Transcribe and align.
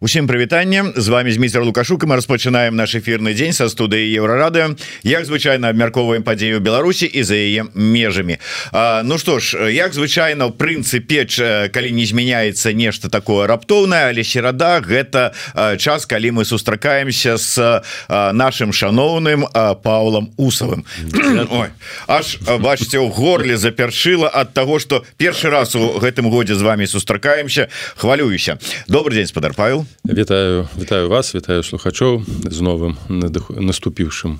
Усім 0.00 0.26
прывітанне. 0.26 0.84
З 0.96 1.08
вами 1.08 1.32
Зміцер 1.32 1.64
Лукашук 1.64 2.04
мы 2.04 2.14
распачынаем 2.14 2.76
наш 2.76 2.94
эфірны 2.94 3.34
дзень 3.34 3.50
са 3.52 3.66
студыі 3.66 4.06
еўрарады. 4.14 4.78
Як 5.02 5.26
звычайна 5.26 5.74
абмярковаем 5.74 6.22
падзею 6.22 6.60
Беларусі 6.62 7.10
і 7.10 7.22
за 7.26 7.34
яе 7.34 7.66
межамі. 7.74 8.38
Ну 9.02 9.18
што 9.18 9.42
ж 9.42 9.58
як 9.74 9.90
звычайна 9.90 10.46
в 10.46 10.54
прынцыпе 10.54 11.26
калі 11.74 11.90
не 11.90 12.06
змяняецца 12.06 12.70
нешта 12.78 13.10
такое 13.10 13.50
раптоўнае 13.50 14.14
але 14.14 14.22
серада 14.22 14.78
гэта 14.78 15.34
час 15.82 16.06
калі 16.06 16.30
мы 16.30 16.44
сустракаемся 16.44 17.34
с 17.34 17.82
нашим 18.06 18.70
шаноўным 18.70 19.50
Паулам 19.82 20.30
усавым. 20.38 20.86
Аж 22.06 22.38
бачыце 22.62 23.02
у 23.02 23.10
горле 23.10 23.58
запершыла 23.58 24.30
ад 24.30 24.54
того 24.54 24.78
что 24.78 25.02
першы 25.18 25.50
раз 25.50 25.74
у 25.74 25.98
гэтым 25.98 26.30
годзе 26.30 26.54
з 26.54 26.62
вами 26.62 26.84
сустракаемся. 26.86 27.66
Хвалююся. 27.96 28.62
Добрый 28.86 29.18
день 29.18 29.26
спадар 29.26 29.54
Павел 29.54 29.87
Вітаю 30.04 30.68
вітаю 30.80 31.08
вас 31.08 31.34
вітаю 31.34 31.62
слухачоў 31.62 32.22
з 32.50 32.60
новым 32.60 32.96
наступіўшым 33.50 34.38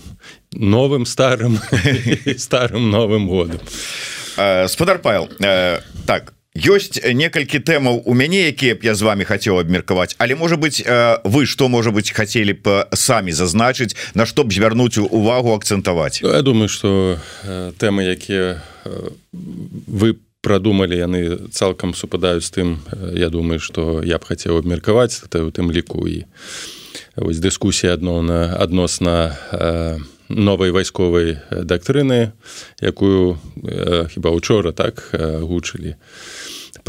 новым 0.52 1.04
старым 1.04 1.58
старым 2.38 2.90
новым 2.90 3.28
годам. 3.28 3.60
Спадар 4.68 4.98
Павел 4.98 5.28
так 6.06 6.32
ёсць 6.54 6.98
некалькі 7.12 7.60
тэмаў 7.60 8.02
у 8.06 8.14
мяне 8.14 8.48
якія 8.48 8.74
б 8.74 8.84
я 8.86 8.94
з 8.94 9.02
вами 9.02 9.24
хацеў 9.24 9.60
абмеркаваць 9.60 10.16
але 10.18 10.34
можа 10.34 10.56
быть 10.56 10.82
вы 11.24 11.46
что 11.46 11.68
можа 11.68 11.90
быть 11.90 12.10
хацелі 12.10 12.52
б 12.64 12.88
самі 12.94 13.32
зазначыць 13.32 13.96
на 14.14 14.26
што 14.26 14.44
б 14.44 14.52
звярнуць 14.52 14.98
увагу 14.98 15.52
акцэнтаваць? 15.52 16.22
Я 16.22 16.42
думаю 16.42 16.68
что 16.68 17.18
тэмы 17.78 18.08
якія 18.08 18.62
вы 19.86 20.14
по 20.14 20.27
прадумалі 20.48 20.96
яны 20.96 21.20
цалкам 21.52 21.92
супадаюць 21.92 22.48
з 22.48 22.52
тым 22.56 22.68
я 23.12 23.28
думаю 23.28 23.60
что 23.60 24.00
я 24.00 24.16
б 24.16 24.24
хацеў 24.24 24.56
абмеркаваць 24.56 25.28
у 25.28 25.50
тым 25.52 25.68
ліку 25.68 26.08
і 26.08 26.24
вось 27.20 27.42
дыскусія 27.44 28.00
адноўна 28.00 28.56
адносна 28.56 29.36
новай 30.28 30.72
вайсковай 30.72 31.36
дактрыны 31.52 32.32
якую 32.80 33.36
хіба 34.08 34.32
учора 34.32 34.72
так 34.72 35.04
гучылі 35.44 36.00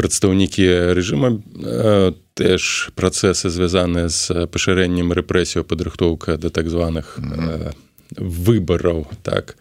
прадстаўнікі 0.00 0.96
рэжыма 0.96 1.36
теж 2.32 2.88
працэсы 2.96 3.52
звязаныя 3.52 4.08
з 4.08 4.48
пашырэннем 4.48 5.12
рэпрэсію 5.12 5.68
падрыхтоўка 5.68 6.40
да 6.40 6.48
так 6.48 6.72
званых 6.72 7.20
-hmm. 7.20 7.76
выбараў 8.16 9.04
так 9.22 9.56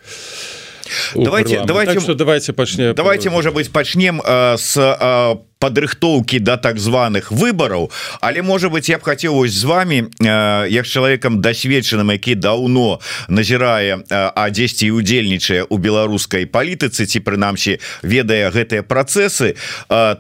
давайте 1.16 1.64
давайте 1.66 2.00
так, 2.00 2.16
давайте 2.16 2.54
пачнем 2.54 2.96
давайте 2.96 3.30
можа 3.30 3.52
быть 3.52 3.72
пачнем 3.72 4.22
э, 4.26 4.58
с 4.58 4.78
э, 4.78 5.49
падрыхтоўкі 5.60 6.40
да 6.40 6.56
так 6.56 6.80
званых 6.80 7.32
выбораў 7.32 7.92
але 8.22 8.42
можа 8.42 8.70
быть 8.70 8.88
я 8.88 8.98
б 8.98 9.04
хацеў 9.04 9.36
вось 9.36 9.52
з 9.52 9.64
вами 9.68 10.08
э, 10.08 10.68
як 10.72 10.88
чалавекам 10.88 11.42
дасведчаным 11.42 12.12
які 12.16 12.36
даўно 12.36 13.00
назірае 13.28 14.00
а 14.10 14.50
10 14.50 14.84
і 14.84 14.92
удзельнічае 14.92 15.68
у 15.68 15.78
беларускай 15.78 16.48
палітыцы 16.48 17.04
ці 17.04 17.20
прынамсі 17.20 17.84
ведае 18.04 18.48
гэтыя 18.56 18.88
працэсы 18.88 19.60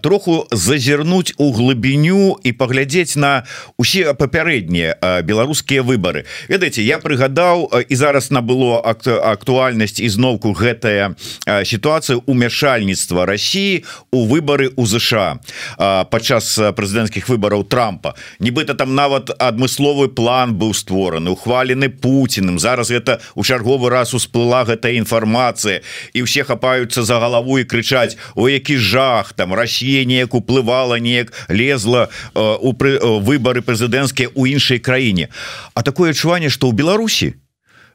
троху 0.04 0.44
зазірнуць 0.52 1.32
у 1.40 1.56
глыбіню 1.56 2.36
і 2.44 2.52
паглядзець 2.52 3.16
на 3.16 3.48
усе 3.80 4.12
папярэднія 4.14 5.24
беларускія 5.24 5.88
выборы 5.88 6.28
ведаеце 6.52 6.84
я 6.84 7.00
прыгадаў 7.00 7.72
і 7.88 7.96
зараз 7.96 8.28
набыло 8.28 8.84
актуальнасць 8.84 10.04
ізноўку 10.04 10.52
гэтая 10.52 11.16
сітуацыя 11.64 12.20
умяшальніцтва 12.28 13.24
Росіі 13.24 13.88
у 14.12 14.28
выборы 14.28 14.76
у 14.76 14.84
ЗША 14.84 15.29
падчас 15.78 16.56
прэзідэнцкіх 16.76 17.30
выбараў 17.30 17.64
трампа. 17.64 18.16
Нібыта 18.40 18.74
там 18.74 18.96
нават 18.96 19.30
адмысловы 19.38 20.10
план 20.10 20.56
быў 20.56 20.74
створаны 20.74 21.32
ухвалены 21.36 21.90
Пуціным 21.90 22.60
зараз 22.60 22.90
гэта 22.90 23.20
у 23.36 23.44
чарговы 23.44 23.90
раз 23.90 24.14
усплыла 24.14 24.64
гэтая 24.64 24.96
інфармацыя. 25.02 25.82
І 26.14 26.24
ўсе 26.24 26.44
хапаюцца 26.44 27.04
за 27.04 27.20
галаву 27.20 27.60
і 27.60 27.68
крычаць 27.68 28.18
о 28.36 28.50
які 28.50 28.78
жах 28.78 29.34
там 29.34 29.54
Росія 29.54 30.06
неяк 30.06 30.34
уплывала 30.34 31.00
неяк 31.00 31.34
лезла 31.50 32.10
у 32.34 32.74
выборы 33.20 33.62
прэзідэнцкія 33.62 34.32
у 34.36 34.46
іншай 34.46 34.80
краіне 34.80 35.30
А 35.74 35.84
такое 35.84 36.12
адчуванне 36.12 36.50
что 36.50 36.68
ў 36.68 36.74
Беларусі 36.74 37.36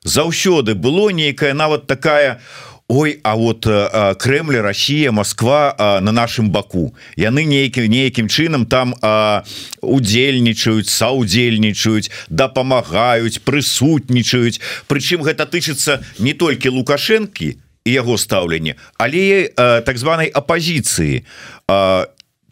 заўсёды 0.05 0.75
было 0.75 1.11
нейкая 1.11 1.55
нават 1.55 1.87
такая 1.87 2.41
у 2.41 2.74
Ой 2.89 3.21
А 3.22 3.34
вот 3.34 3.67
э, 3.67 4.15
Кремль 4.19 4.59
Россия 4.59 5.11
Москва 5.11 5.75
э, 5.78 6.00
на 6.00 6.12
нашим 6.12 6.50
баку 6.50 6.95
яны 7.17 7.49
нейкі 7.49 7.89
нейкім 7.89 8.28
чынам 8.28 8.67
там 8.67 8.93
э, 9.00 9.43
удзельнічаюць 9.81 10.93
саудзельнічаюць 10.93 12.11
дапамагаюць 12.28 13.41
прысутнічаюць 13.41 14.61
Прычым 14.87 15.25
гэта 15.25 15.49
тычыцца 15.49 16.05
не 16.19 16.34
толькі 16.37 16.77
лукашэнкі 16.77 17.56
і 17.56 17.91
яго 17.91 18.21
стаўленне 18.21 18.77
але 19.00 19.49
э, 19.49 19.81
так 19.81 19.97
званай 19.97 20.28
апозіцыі 20.28 21.25
э, 21.25 22.06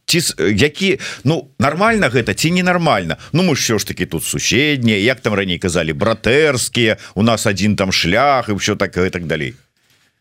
ці 0.07 0.19
які 0.49 0.97
ну 1.25 1.53
нормально 1.59 2.09
гэта 2.09 2.33
ці 2.33 2.57
ненармальна 2.57 3.21
Ну 3.33 3.43
мы 3.43 3.57
що 3.57 3.77
ж 3.79 3.87
таки 3.87 4.07
тут 4.07 4.25
суседнія 4.25 4.97
як 4.97 5.21
там 5.21 5.35
раней 5.35 5.59
казалі 5.59 5.93
братэрскія 5.93 6.97
у 7.15 7.23
нас 7.23 7.47
один 7.47 7.77
там 7.77 7.93
шлях 7.93 8.49
і 8.49 8.53
все 8.53 8.77
так 8.77 8.97
і 8.97 9.11
так 9.11 9.27
далей 9.27 9.55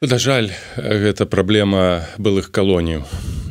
На 0.01 0.17
жаль, 0.17 0.49
гэта 0.81 1.27
праблема 1.29 2.01
былых 2.17 2.49
калоніяў 2.49 3.03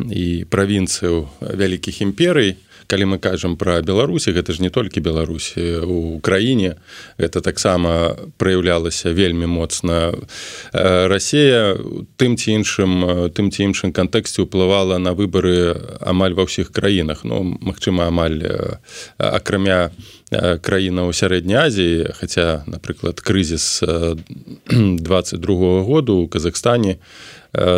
і 0.03 0.43
правінцыяў 0.51 1.31
вялікіх 1.39 2.03
імперый, 2.03 2.57
калі 2.91 3.15
мы 3.15 3.19
кажам 3.23 3.55
пра 3.55 3.79
беларусі 3.87 4.35
гэта 4.35 4.51
ж 4.51 4.67
не 4.67 4.71
толькі 4.75 4.99
беларусі 4.99 5.87
у 5.87 6.19
краіне 6.19 6.75
это 7.23 7.39
таксама 7.39 8.19
праяўлялася 8.35 9.15
вельмі 9.15 9.47
моцна. 9.47 10.11
Расія 10.75 11.79
тым 12.19 12.35
ці 12.35 12.59
іншым 12.59 13.31
тым 13.31 13.55
ці 13.55 13.71
іншым 13.71 13.95
кантэксце 13.95 14.43
ўплывала 14.43 14.99
на 14.99 15.15
выбары 15.15 15.79
амаль 16.03 16.35
ва 16.35 16.51
ўсіх 16.51 16.75
краінах. 16.75 17.23
Ну 17.23 17.47
магчыма 17.63 18.11
амаль 18.11 18.43
акрамя 19.23 19.95
краіна 20.35 21.07
ў 21.07 21.15
сярэдняй 21.15 21.71
Азіі 21.71 22.11
хаця 22.19 22.67
напрыклад 22.67 23.23
крызіс 23.23 23.87
22 24.67 25.55
-го 25.55 25.87
году 25.87 26.27
у 26.27 26.29
Казахстане 26.29 26.99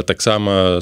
таксама 0.05 0.81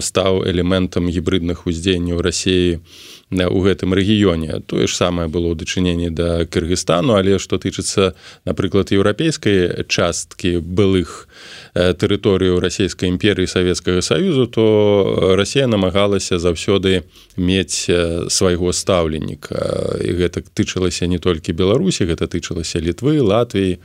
стаў 0.00 0.44
элементам 0.48 1.08
гібридных 1.08 1.68
уздзеянняў 1.68 2.20
рассіі 2.20 2.80
у 2.80 3.15
гэтым 3.62 3.94
рэгіёне. 3.94 4.62
Тое 4.66 4.86
ж 4.86 4.94
самае 4.94 5.26
было 5.26 5.50
ў 5.50 5.58
дачыненні 5.58 6.10
да 6.10 6.46
Кыргызстану 6.46 7.18
але 7.18 7.38
што 7.42 7.58
тычыцца 7.58 8.14
напрыклад 8.46 8.94
еўрапейскай 8.94 9.86
часткі 9.90 10.62
былых 10.62 11.25
тэрыторыю 11.74 12.60
расійскай 12.60 13.08
імперыі 13.08 13.46
савецкага 13.46 14.02
саюзу 14.02 14.46
то 14.46 15.34
Расія 15.36 15.66
намагалася 15.66 16.38
заўсёды 16.38 17.02
мець 17.36 17.88
свайго 18.28 18.72
стаўленніка. 18.72 19.98
І 20.00 20.12
гэта 20.16 20.42
тычылася 20.42 21.06
не 21.06 21.18
толькі 21.18 21.52
беларусі 21.52 22.08
гэта 22.08 22.26
тычылася 22.26 22.80
літвы 22.80 23.20
Латвіі 23.20 23.78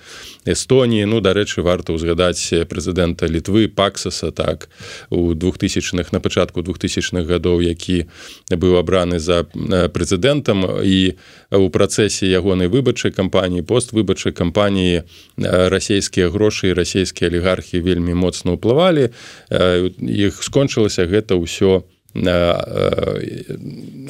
Эстоніі. 0.46 1.06
Ну 1.06 1.20
дарэчы 1.20 1.62
варта 1.62 1.94
ўзгадаць 1.94 2.54
прэзідэнта 2.70 3.28
літвы 3.28 3.68
паксаса 3.68 4.32
так 4.32 4.70
у 5.10 5.34
двухтысячных 5.34 6.12
на 6.12 6.20
пачатку 6.20 6.64
двухтысячных 6.64 7.28
гадоў 7.28 7.62
які 7.62 8.08
быў 8.50 8.80
абраны 8.80 9.20
за 9.20 9.44
прэзідэнтам. 9.92 10.84
І 10.84 11.18
у 11.52 11.70
працэсе 11.70 12.32
ягонай 12.32 12.68
выбарчай 12.72 13.12
кампаніі 13.12 13.68
поствыбарчай 13.68 14.32
кампаніі 14.32 15.04
расійскія 15.38 16.30
грошы 16.30 16.74
расійскія 16.74 17.30
алігархі 17.42 17.82
вельмі 17.82 18.14
моцна 18.14 18.54
ўплывалі 18.54 19.10
іх 19.50 20.44
скончылася 20.46 21.10
гэта 21.10 21.36
ўсё 21.42 21.82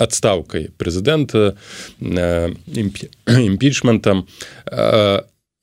адстаўкай 0.02 0.70
прэзідэнта 0.76 1.56
імпічментам. 3.32 4.28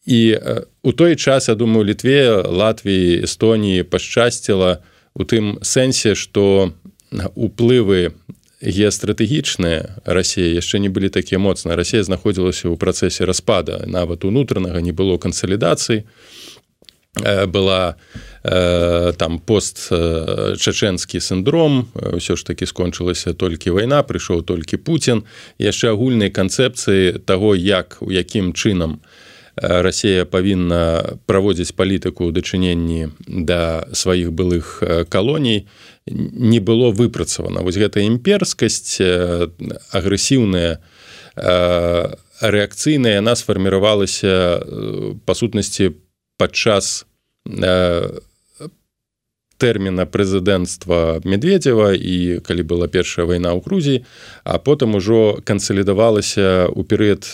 І 0.09 0.39
у 0.83 0.93
той 0.93 1.17
час 1.17 1.49
я 1.49 1.55
думаю 1.55 1.85
літве 1.85 2.49
Латвіі 2.49 3.29
Эстоніі 3.29 3.85
пашчасціла 3.85 4.81
у 5.13 5.25
тым 5.29 5.61
сэнсе 5.61 6.15
што 6.15 6.73
уплывы 7.35 8.17
геастратэгічныя 8.63 10.03
Росія 10.03 10.59
яшчэ 10.59 10.79
не 10.83 10.89
былі 10.89 11.09
такія 11.11 11.39
моцныя. 11.39 11.77
Росія 11.77 12.03
знаходзілася 12.03 12.71
ў 12.71 12.79
працэсе 12.79 13.23
распада 13.27 13.87
нават 13.87 14.25
унутранага 14.25 14.81
не 14.83 14.91
было 14.91 15.19
кансалідацыі 15.19 16.07
была 17.17 17.97
там 19.19 19.39
пост 19.39 19.89
чачэнскі 19.91 21.21
синдром. 21.21 21.89
Ўсё 21.95 22.37
ж 22.37 22.45
таки 22.45 22.67
скончылася 22.67 23.35
толькі 23.35 23.75
вайна 23.75 24.03
прыйшоў 24.03 24.43
толькі 24.47 24.77
Путін 24.79 25.25
яшчэ 25.59 25.97
агульнай 25.97 26.31
канцэпцыі 26.31 27.25
того 27.27 27.55
як 27.57 27.99
у 28.01 28.13
якім 28.13 28.53
чынам 28.53 29.01
Расія 29.59 30.23
павінна 30.25 31.19
праводзіць 31.27 31.75
палітыку 31.75 32.31
ў 32.31 32.33
дачыненні 32.33 33.11
да 33.27 33.91
сваіх 33.91 34.31
былых 34.31 34.79
калоній 35.11 35.67
не 36.07 36.61
было 36.63 36.95
выпрацавана. 36.95 37.67
Вось 37.67 37.75
гэта 37.75 38.07
імперскасць 38.07 39.03
агрэсіўная 39.91 40.79
рэакцыйная 42.39 43.19
яна 43.19 43.35
сфарміравалася 43.35 44.63
па 45.27 45.35
сутнасці 45.35 45.99
падчас 46.39 47.05
тэрміна 49.59 50.07
прэзідэнцтва 50.07 51.27
медведзева 51.27 51.91
і 51.93 52.39
калі 52.47 52.63
была 52.63 52.87
першая 52.87 53.27
вайна 53.27 53.53
ў 53.53 53.61
Грузіі 53.67 53.99
а 54.47 54.63
потым 54.63 54.95
ужо 54.95 55.43
кансалідавалася 55.43 56.71
ў 56.71 56.81
перыяд 56.87 57.27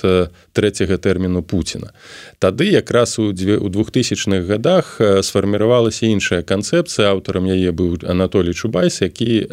трэцяга 0.57 0.97
тэрміну 0.97 1.45
Пуціна 1.45 1.93
Тады 2.41 2.73
якраз 2.73 3.21
у 3.21 3.29
у 3.29 3.69
двухтысячных 3.69 4.49
годах 4.49 4.97
сфарміравалася 4.99 6.09
іншая 6.09 6.41
канцэпцыя 6.41 7.13
аўтарам 7.13 7.45
яе 7.45 7.77
быў 7.77 8.01
Анатолій 8.09 8.57
Чубайс 8.57 9.05
які 9.05 9.45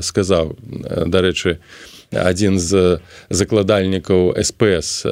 сказаў 0.00 0.56
дарэчы 1.06 1.60
адзін 2.14 2.56
з 2.56 3.00
закладальнікаў 3.28 4.32
спс 4.40 5.04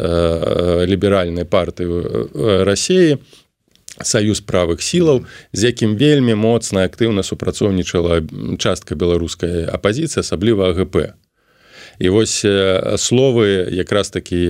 ліберальнай 0.88 1.44
партыі 1.44 2.64
рассіі 2.64 3.20
у 3.20 3.41
саюз 4.00 4.40
правых 4.40 4.80
сілаў 4.80 5.24
з 5.52 5.60
якім 5.68 5.96
вельмі 6.00 6.34
моцна 6.34 6.88
актыўна 6.88 7.22
супрацоўнічала 7.22 8.22
частка 8.58 8.96
беларускай 8.96 9.68
апазіцыі 9.68 10.24
асабліва 10.24 10.72
АГП 10.72 11.12
і 11.98 12.08
вось 12.08 12.40
словы 12.96 13.68
якраз 13.70 14.10
такі 14.10 14.40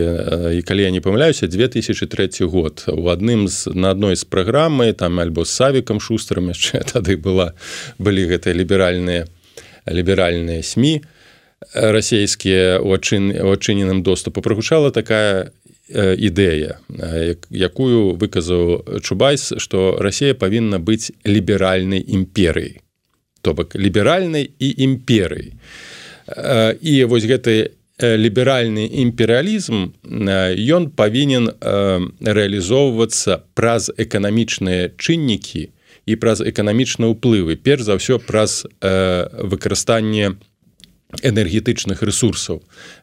і 0.56 0.62
калі 0.62 0.82
я 0.82 0.90
не 0.90 1.00
памыляюся 1.00 1.46
2003 1.46 2.46
год. 2.46 2.84
У 2.88 3.10
адным 3.10 3.48
з 3.48 3.66
на 3.74 3.90
адной 3.90 4.16
з 4.16 4.24
праграмы 4.24 4.92
там 4.92 5.18
альбо 5.20 5.44
з 5.44 5.50
савікам 5.50 6.00
шустрым 6.00 6.54
яшчэ 6.54 6.86
тады 6.92 7.18
была 7.18 7.52
былі 7.98 8.30
гэтыя 8.30 8.54
ліберальныя 8.54 9.26
ліберальныя 9.90 10.62
сМ 10.62 11.02
расійскія 11.74 12.80
у 12.80 12.92
адчыненым 12.94 14.02
доступу. 14.02 14.42
Прагучала 14.42 14.90
такая 14.90 15.52
ідэя 15.92 16.80
якую 17.50 18.16
выказаў 18.16 19.00
чубайс 19.00 19.52
что 19.58 19.96
Росія 20.00 20.34
павінна 20.34 20.78
быць 20.78 21.12
ліберальнай 21.26 22.00
імперыяй. 22.00 22.80
То 23.42 23.54
бок 23.54 23.76
ліберальнай 23.76 24.50
і 24.58 24.68
імперыяй. 24.84 25.52
І 26.80 27.04
вось 27.04 27.28
гэты 27.28 27.76
ліберальны 28.02 28.88
імперыялізм 28.88 29.92
ён 30.02 30.90
павінен 30.96 31.52
рэалізоўвацца 31.60 33.44
праз 33.54 33.92
эканамічныя 33.96 34.90
чыннікі 34.96 35.70
і 36.06 36.16
праз 36.16 36.42
эканамічныя 36.42 37.12
ўплывы 37.12 37.56
перш 37.60 37.86
за 37.86 38.00
ўсё 38.00 38.18
праз 38.18 38.66
выкарыстанне 38.80 40.40
энергетычных 41.22 42.02
ресурсаў 42.02 42.62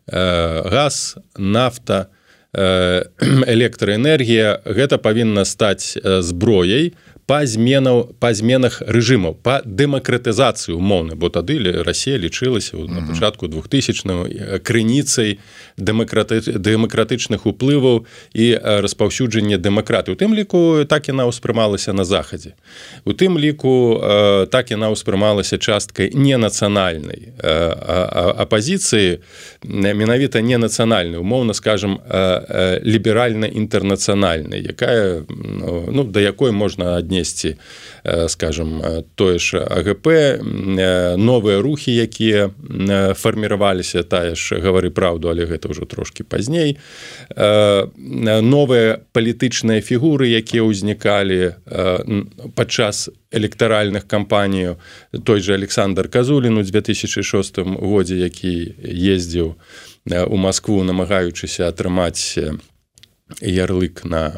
газ 0.09 1.15
нафта 1.37 2.09
электраэнергія 3.55 4.61
гэта 4.65 4.97
павінна 4.97 5.45
стаць 5.45 5.93
зброяй 6.01 6.93
па 7.29 7.45
зменаў 7.45 8.09
па 8.17 8.33
зменах 8.33 8.81
рэжымаў 8.81 9.35
па 9.45 9.61
дэмакратызацыі 9.61 10.73
умоўны 10.73 11.13
бо 11.13 11.29
тады 11.29 11.61
Росія 11.85 12.17
лічылася 12.17 12.81
на 12.89 13.05
пачатку 13.05 13.45
двухтысячную 13.45 14.25
крыніцай 14.65 15.37
дэмакраты 15.77 16.57
дэмакратычных 16.57 17.45
уплываў 17.45 18.09
і 18.33 18.45
распаўсюджання 18.57 19.61
дэмакраты 19.61 20.09
у 20.11 20.17
тым 20.17 20.33
ліку 20.33 20.89
так 20.89 21.05
яна 21.13 21.29
ўспрымалася 21.29 21.93
на 21.93 22.01
захадзе. 22.01 22.57
У 23.05 23.13
тым 23.13 23.37
ліку 23.37 24.01
так 24.49 24.73
яна 24.73 24.89
ўспрымалася 24.89 25.61
часткай 25.61 26.09
не 26.09 26.33
нацыянальнай 26.33 27.37
апозіцыі 28.41 29.21
менавіта 29.69 30.41
не 30.41 30.57
нацыянальны 30.57 31.21
умоўна 31.21 31.53
скажем 31.53 32.01
ліберальна 32.81 33.45
інтэрнацыянальнай 33.45 34.65
якая 34.65 35.29
ну 35.29 36.09
да 36.09 36.25
якой 36.25 36.49
можна 36.49 36.97
адне 36.97 37.18
аднесці 37.19 37.55
скажем 38.27 38.81
тое 39.15 39.39
ж 39.39 39.59
АГП 39.59 40.07
новыя 41.19 41.61
рухі 41.61 41.91
якія 41.91 42.49
фарміраваліся 43.15 44.03
тая 44.03 44.35
ж 44.35 44.59
гавары 44.59 44.89
праўду 44.89 45.29
але 45.29 45.45
гэта 45.45 45.69
ўжо 45.69 45.85
трошки 45.85 46.23
пазней. 46.23 46.79
Новыя 47.35 49.03
палітычныя 49.11 49.83
фігуры 49.83 50.31
якія 50.31 50.63
ўзнікалі 50.63 51.59
падчас 52.55 53.09
электаральных 53.31 54.07
кампаній 54.07 54.79
той 55.23 55.41
же 55.41 55.53
Александр 55.53 56.07
казулін 56.07 56.57
у 56.57 56.63
2006 56.63 57.59
годзе 57.59 58.15
які 58.15 58.73
ездзіў 58.87 59.55
у 60.07 60.37
Москву 60.37 60.83
намагаючыся 60.83 61.67
атрымаць 61.67 62.39
ярлык 63.41 64.03
на 64.05 64.33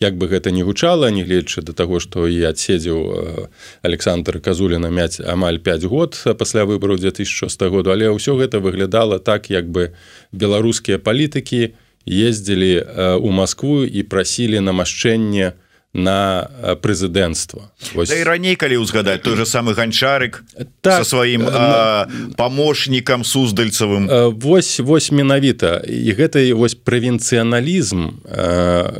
як 0.00 0.16
бы 0.16 0.28
гэта 0.30 0.50
не 0.50 0.62
гучала 0.62 1.10
нягледзячы 1.10 1.62
да 1.66 1.72
таго 1.72 1.98
што 2.00 2.26
і 2.30 2.38
адседзеў 2.46 3.50
Александр 3.82 4.40
казуліна 4.40 4.90
мяць 4.90 5.20
амаль 5.20 5.58
5 5.58 5.84
год 5.84 6.14
пасля 6.38 6.64
выбару 6.64 6.96
2006 6.96 7.62
году. 7.68 7.90
Але 7.90 8.08
ўсё 8.14 8.38
гэта 8.38 8.62
выглядала 8.62 9.18
так 9.18 9.50
як 9.50 9.66
бы 9.68 9.92
беларускія 10.32 10.98
палітыкі 10.98 11.74
ездзілі 12.06 13.18
у 13.18 13.30
Маскву 13.34 13.82
і 13.82 14.02
прасілі 14.06 14.62
намашчэнне 14.62 15.44
на 15.50 15.65
на 15.96 16.76
прэзідэнцтва 16.84 17.72
да 17.96 18.14
і 18.14 18.22
раней 18.28 18.56
калі 18.60 18.84
ўзгадаць 18.84 19.24
той 19.24 19.40
же 19.40 19.46
самы 19.48 19.72
ганчарык 19.72 20.44
так, 20.84 21.08
сваім 21.08 21.48
на... 21.48 22.04
памочнікам 22.36 23.24
суздальцавым 23.24 24.36
восьось 24.36 24.84
вось 24.84 25.10
менавіта. 25.10 25.80
І 25.88 26.12
гэта 26.12 26.44
вось 26.52 26.76
правінцыяналізм 26.76 28.20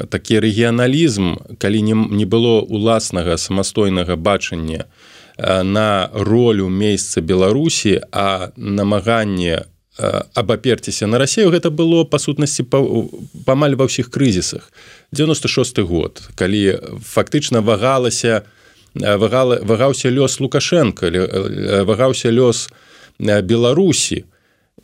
такі 0.08 0.40
рэгіяналізм 0.40 1.56
калі 1.60 1.82
не, 1.82 1.94
не 1.94 2.24
было 2.24 2.64
уласнага 2.64 3.36
самастойнага 3.36 4.16
бачання 4.16 4.88
на 5.38 6.08
ролю 6.12 6.68
месяца 6.72 7.20
Беларусі 7.20 8.00
а 8.12 8.48
намаганне 8.56 9.68
абаперціся 10.34 11.06
на 11.06 11.18
рассею 11.18 11.50
гэта 11.50 11.70
было 11.70 12.04
па 12.04 12.18
сутнасці 12.18 12.64
памаль 13.44 13.76
ва 13.76 13.88
ўсіх 13.88 14.12
крызісах 14.12 14.68
96 15.12 15.78
год 15.78 16.22
калі 16.34 16.78
фактычна 17.02 17.60
вагалася 17.60 18.42
вагала 18.94 19.60
вагаўся 19.62 20.10
лёс 20.10 20.40
лукашенко 20.40 21.10
вагаўся 21.84 22.30
лёс 22.30 22.68
беларусі. 23.18 24.24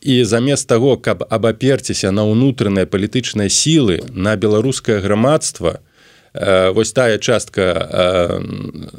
І 0.03 0.25
замест 0.25 0.67
таго 0.67 0.97
каб 0.97 1.23
абаперціся 1.31 2.11
на 2.11 2.27
ўнутраныя 2.27 2.91
палітычныя 2.91 3.47
сілы 3.47 4.03
на 4.11 4.35
беларускае 4.35 4.99
грамадства 4.99 5.79
то 5.79 5.92
вось 6.35 6.93
тая 6.93 7.19
частка 7.19 8.41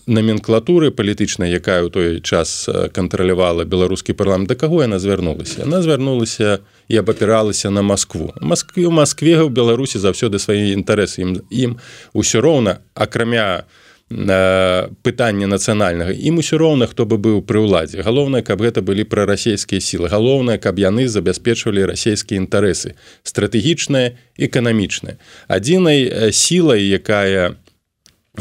номенклатуры 0.06 0.92
палітычнай 0.94 1.50
якая 1.50 1.82
ў 1.82 1.90
той 1.90 2.10
час 2.22 2.70
кантралявала 2.94 3.66
беларускі 3.66 4.14
парламент. 4.14 4.50
Да 4.50 4.56
каго 4.56 4.86
яна 4.86 5.00
звярнулася? 5.02 5.66
Она 5.66 5.82
звярнулася 5.82 6.60
і 6.88 6.98
абапіралася 6.98 7.74
на 7.74 7.82
Маскву. 7.82 8.34
Маскве 8.42 8.86
у 8.86 8.94
Маскве 8.94 9.42
ў 9.42 9.50
беларусі 9.50 9.98
заўсёды 9.98 10.38
свае 10.38 10.78
інтарэсы. 10.78 11.26
Ім 11.26 11.42
ім 11.50 11.72
усё 12.14 12.42
роўна 12.42 12.86
акрамя 12.94 13.66
у 13.66 13.84
пытання 14.12 15.48
нацыянальнага. 15.48 16.12
Ім 16.12 16.38
усё 16.38 16.58
роўна 16.58 16.88
хто 16.88 17.06
бы 17.06 17.18
быў 17.18 17.42
пры 17.42 17.64
ўладзе. 17.64 18.04
Галоўнае 18.04 18.44
каб 18.44 18.62
гэта 18.62 18.84
былі 18.84 19.04
прарасійскія 19.08 19.82
сілы. 19.82 20.08
Галоўнае 20.12 20.60
каб 20.60 20.78
яны 20.78 21.08
забяспечвалі 21.08 21.86
расійскія 21.88 22.38
інтарэсы. 22.38 22.94
Стратэгічныя 23.24 24.14
эканамічныя 24.38 25.18
адзінай 25.48 26.32
сілай 26.34 26.84
якая 26.84 27.56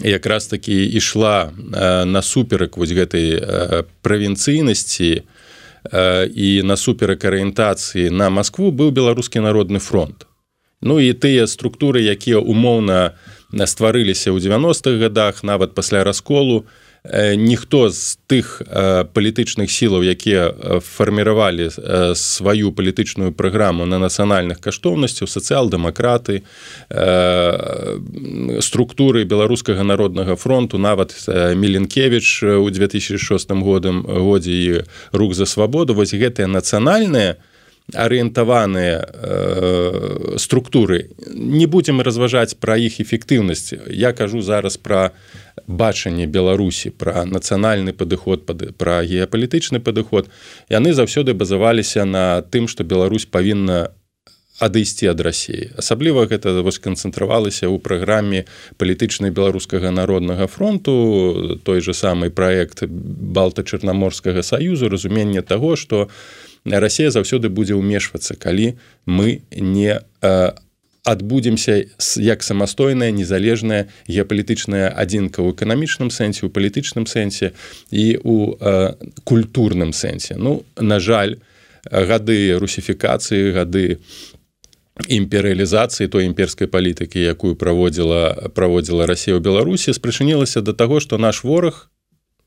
якраз 0.03 0.47
таки 0.47 0.85
ішла 0.85 1.53
насуперак 2.05 2.77
вось 2.77 2.93
гэтай 2.93 3.41
правінцыйнасці 4.03 5.23
і 6.35 6.49
насуперак 6.65 7.25
арыентацыі 7.25 8.11
на 8.11 8.29
Маскву 8.31 8.75
быў 8.75 8.91
беларускі 8.91 9.41
народны 9.41 9.79
фронт. 9.79 10.27
Ну 10.83 10.99
і 10.99 11.15
тыя 11.15 11.47
структуры 11.47 12.03
якія 12.03 12.43
умоўна 12.43 13.15
на 13.15 13.32
стварыліся 13.53 14.33
ў 14.33 14.41
90-х 14.41 14.97
годах 14.99 15.45
нават 15.45 15.75
пасля 15.75 16.05
расколу. 16.05 16.65
Ніхто 17.35 17.91
з 17.91 18.15
тых 18.31 18.63
палітычных 19.11 19.67
сілаў 19.75 20.07
якія 20.07 20.55
фарміравалі 20.87 21.67
сваю 22.15 22.71
палітычную 22.71 23.35
праграму 23.35 23.83
на 23.91 23.99
нацыянальных 23.99 24.63
каштоўнасцяў 24.63 25.27
сацыял-дэмакраты 25.27 26.47
структуры 28.63 29.27
беларускага 29.27 29.83
народнага 29.83 30.39
фронту 30.39 30.79
нават 30.79 31.11
меленкевич 31.27 32.47
у 32.47 32.71
2006 32.71 33.51
годам 33.51 34.07
годзе 34.07 34.55
і 34.55 34.87
рух 35.11 35.35
за 35.35 35.47
свабоду 35.51 35.99
вось 35.99 36.15
гэтыя 36.15 36.47
нацыянальныя 36.47 37.35
арыентаваныя 37.95 39.05
э, 39.05 40.35
структуры. 40.39 41.11
Не 41.35 41.67
будзем 41.67 42.01
разважаць 42.01 42.57
пра 42.57 42.77
іх 42.77 43.01
эфектыўнасць 43.01 43.75
я 43.89 44.13
кажу 44.13 44.41
зараз 44.41 44.77
пра 44.77 45.13
бачанне 45.67 46.27
беларусі 46.27 46.91
пра 46.91 47.25
нацыянальны 47.25 47.93
падыход 47.93 48.47
пра 48.79 49.03
геапалітычны 49.05 49.81
падыход 49.81 50.31
яны 50.71 50.93
заўсёды 50.93 51.35
базаваліся 51.35 52.05
на 52.05 52.43
тым 52.43 52.69
што 52.69 52.85
Беларусь 52.85 53.27
павінна 53.27 53.93
адысці 54.63 55.11
ад 55.11 55.21
рассіі 55.21 55.73
асабліва 55.81 56.27
гэта 56.31 56.55
вось 56.63 56.79
канцэнтравалася 56.79 57.67
ў 57.67 57.77
праграме 57.83 58.45
палітычнай 58.79 59.35
беларускага 59.35 59.91
народнага 59.91 60.47
фронту 60.47 61.59
той 61.65 61.81
же 61.81 61.93
самый 61.93 62.31
проект 62.31 62.85
балта-чарнаморскага 62.87 64.43
саюзу 64.43 64.89
разумення 64.89 65.43
того 65.43 65.77
что 65.77 66.09
Расія 66.65 67.11
заўсёды 67.11 67.49
будзе 67.49 67.75
ўмешвацца 67.75 68.39
калі 68.39 68.79
мы 69.07 69.43
не 69.51 70.01
адбудземся 71.05 71.85
як 72.17 72.43
самастойная 72.43 73.11
незалежная 73.11 73.91
геапалітычная 74.07 74.87
адзінка 74.95 75.43
ў 75.43 75.51
эканамічным 75.51 76.15
сэнсе 76.15 76.47
у 76.47 76.51
палітычным 76.55 77.11
сэнсе 77.11 77.51
і 77.91 78.23
у 78.23 78.55
культурным 79.27 79.91
сэнсе 79.91 80.39
ну 80.39 80.63
на 80.79 81.03
жаль 81.03 81.43
гады 81.91 82.55
русіфікацыі 82.63 83.51
гады 83.51 83.99
імперыялізацыі 85.11 86.07
той 86.07 86.31
імперскай 86.31 86.71
палітыкі 86.71 87.19
якую 87.19 87.59
праводзіла 87.59 88.55
праводзіла 88.55 89.11
Росія 89.11 89.35
ў 89.35 89.43
Беларусі 89.43 89.91
спрычынілася 89.91 90.63
да 90.63 90.71
таго 90.71 91.03
што 91.03 91.19
наш 91.19 91.43
вораг 91.43 91.91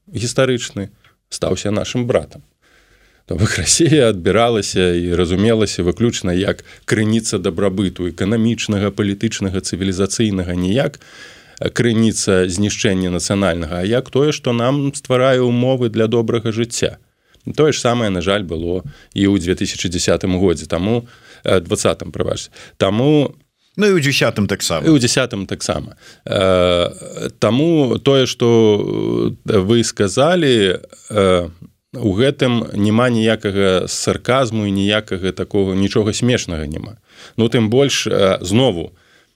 гістарычны 0.08 0.96
стаўся 1.28 1.76
нашим 1.76 2.08
братам 2.08 2.48
то 3.26 3.36
бок 3.36 3.58
Росія 3.58 4.10
адбіралася 4.10 4.94
і 4.94 5.16
разумелася 5.16 5.84
выключна 5.84 6.34
як 6.34 6.62
крыніца 6.86 7.42
дабрабыту 7.42 8.06
эканамічнага 8.10 8.94
палітычнага 8.94 9.66
цывілізацыйнага 9.66 10.54
ніяк 10.54 11.00
крыніца 11.74 12.46
знішчэння 12.46 13.10
нацыянальнага 13.10 13.82
А 13.82 13.86
як 13.86 14.10
тое 14.10 14.32
што 14.32 14.54
нам 14.54 14.94
стварае 14.94 15.42
умовы 15.42 15.90
для 15.90 16.08
добрага 16.08 16.52
жыцця. 16.52 16.98
Тое 17.56 17.72
ж 17.74 17.80
самае 17.80 18.10
на 18.10 18.22
жаль 18.22 18.44
было 18.44 18.84
і 19.14 19.26
ў 19.26 19.40
2010 19.42 20.26
годзе 20.38 20.66
таму 20.66 21.08
у 21.46 21.60
двадцатым 21.60 22.12
прыбач 22.12 22.50
таму 22.78 23.36
Ну 23.78 23.92
і 23.92 24.00
ў 24.00 24.00
десятым 24.00 24.48
таксама. 24.48 24.88
У 24.88 24.96
десятым 24.98 25.44
таксама. 25.46 26.00
Таму 26.24 28.00
тое 28.00 28.24
што 28.24 28.48
вы 29.44 29.84
сказалі 29.84 30.80
у 31.96 32.12
гэтым 32.14 32.72
няма 32.74 33.10
ніякага 33.10 33.88
сарказму 33.88 34.66
і 34.66 34.72
ніякага 34.72 35.32
такого 35.32 35.76
нічога 35.76 36.14
смешнага 36.14 36.68
няма. 36.68 36.98
Ну 37.38 37.50
тым 37.50 37.70
больш 37.70 38.08
знову 38.42 38.92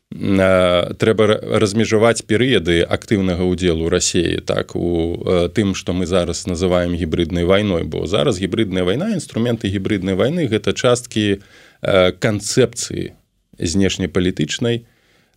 трэба 0.09 1.25
размежаваць 1.61 2.25
перыяды 2.25 2.81
актыўнага 2.81 3.45
ўдзелу 3.45 3.93
рассеі 3.93 4.41
так 4.41 4.73
у 4.73 5.21
тым 5.53 5.77
што 5.77 5.93
мы 5.93 6.09
зараз 6.09 6.49
называем 6.49 6.97
гібриднай 6.97 7.45
вайной 7.45 7.85
бо 7.85 8.09
зараз 8.09 8.41
гібридная 8.41 8.83
вайна 8.89 9.13
інструменты 9.13 9.69
гібриднай 9.69 10.17
вайны 10.17 10.49
гэта 10.49 10.73
часткі 10.73 11.45
канцэпцыі 11.85 13.13
знешнепалітычнай 13.61 14.89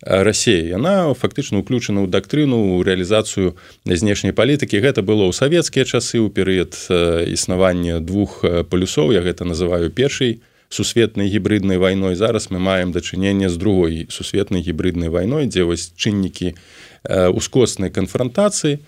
рассеі 0.02 0.74
яна 0.74 1.14
фактычна 1.14 1.62
уключана 1.62 2.02
ў 2.02 2.10
дактрыну 2.10 2.82
рэалізацыю 2.82 3.54
знешняй 3.86 4.34
палітыкі. 4.34 4.82
Гэта 4.82 5.06
было 5.06 5.30
ў 5.30 5.32
савецкія 5.32 5.86
часы 5.86 6.18
ў 6.18 6.28
перыяд 6.28 6.74
існавання 7.30 8.02
двух 8.02 8.42
палюсоў. 8.42 9.14
Я 9.14 9.22
гэта 9.22 9.46
называю 9.46 9.94
першай 9.94 10.42
сусветнай 10.72 11.28
гібриднай 11.30 11.78
вайной. 11.78 12.18
Зараз 12.18 12.50
мы 12.50 12.58
маем 12.58 12.90
дачыненне 12.90 13.48
з 13.48 13.56
другой 13.56 14.06
сусветнай 14.10 14.62
гібриднай 14.62 15.08
вайной 15.08 15.46
дзе 15.46 15.62
вось 15.62 15.94
чыннікі 15.94 16.58
ускоснай 17.06 17.90
канфронтацыі 17.94 18.82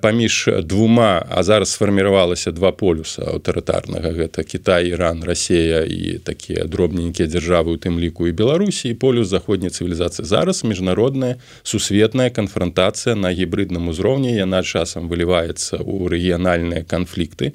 паміж 0.00 0.48
двума 0.62 1.26
а 1.28 1.42
зараз 1.42 1.70
сфарміравалася 1.70 2.52
два 2.52 2.72
полюса 2.72 3.22
аўтарытарнага. 3.22 4.12
Гэта 4.12 4.44
Кітай 4.44 4.88
Іран 4.88 5.24
Расея 5.24 5.84
і 5.84 6.18
такія 6.24 6.64
дробненькія 6.64 7.28
дзяржавы 7.28 7.74
у 7.74 7.76
тым 7.76 8.00
ліку 8.00 8.28
і 8.28 8.32
Беларусі. 8.32 8.88
І 8.88 8.94
полюс 8.94 9.28
заходняй 9.28 9.70
цывілізацыі. 9.70 10.24
Зараз 10.24 10.64
міжнародная 10.64 11.36
сусветная 11.62 12.30
канфронтацыя 12.30 13.14
на 13.14 13.32
гібридным 13.32 13.88
узроўні. 13.88 14.32
Яна 14.32 14.62
часам 14.62 15.08
выліваецца 15.08 15.76
ў 15.76 16.08
рэгіянальныя 16.08 16.84
канфлікты. 16.84 17.52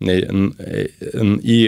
І 0.00 1.58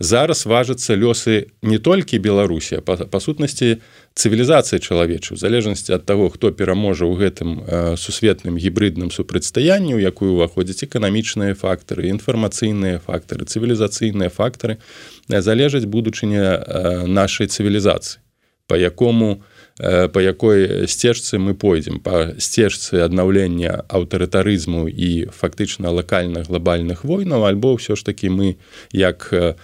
зараз 0.00 0.46
важацца 0.46 0.96
лёсы 0.96 1.52
не 1.62 1.78
толькі 1.78 2.18
Беларусі 2.18 2.80
па, 2.80 2.96
па 2.96 3.20
сутнасці 3.20 3.76
цывілізацыі 4.14 4.80
чалавечу 4.80 5.36
залежнасці 5.36 5.94
ад 5.94 6.04
таго 6.06 6.28
хто 6.30 6.50
пераможа 6.50 7.06
ў 7.06 7.14
гэтым 7.20 7.50
сусветным 7.96 8.58
гібридным 8.58 9.10
супрацьстаянні 9.14 9.94
у 9.94 10.00
якую 10.02 10.34
уваходзяць 10.34 10.84
эканамічныя 10.84 11.54
фактары 11.54 12.10
інфармацыйныя 12.10 12.98
фактары 12.98 13.46
цывілізацыйныя 13.46 14.30
фактары 14.30 14.82
залежаць 15.28 15.86
будучыня 15.86 17.06
нашай 17.06 17.46
цывілізацыі 17.46 18.18
по 18.66 18.74
якому 18.74 19.42
по 20.12 20.20
якой 20.20 20.86
сцежцы 20.86 21.38
мы 21.38 21.54
пойдзем 21.54 22.00
по 22.00 22.34
сцежцы 22.38 23.00
аднаўлення 23.00 23.86
аўтарытарызму 23.88 24.86
і 24.90 25.30
фактычна 25.32 25.90
лакальных 25.90 26.50
глобальных 26.50 27.02
войнаў 27.04 27.46
альбо 27.46 27.78
ўсё 27.78 27.96
ж 27.96 28.04
таки 28.04 28.28
мы 28.28 28.58
як 28.92 29.32
у 29.32 29.54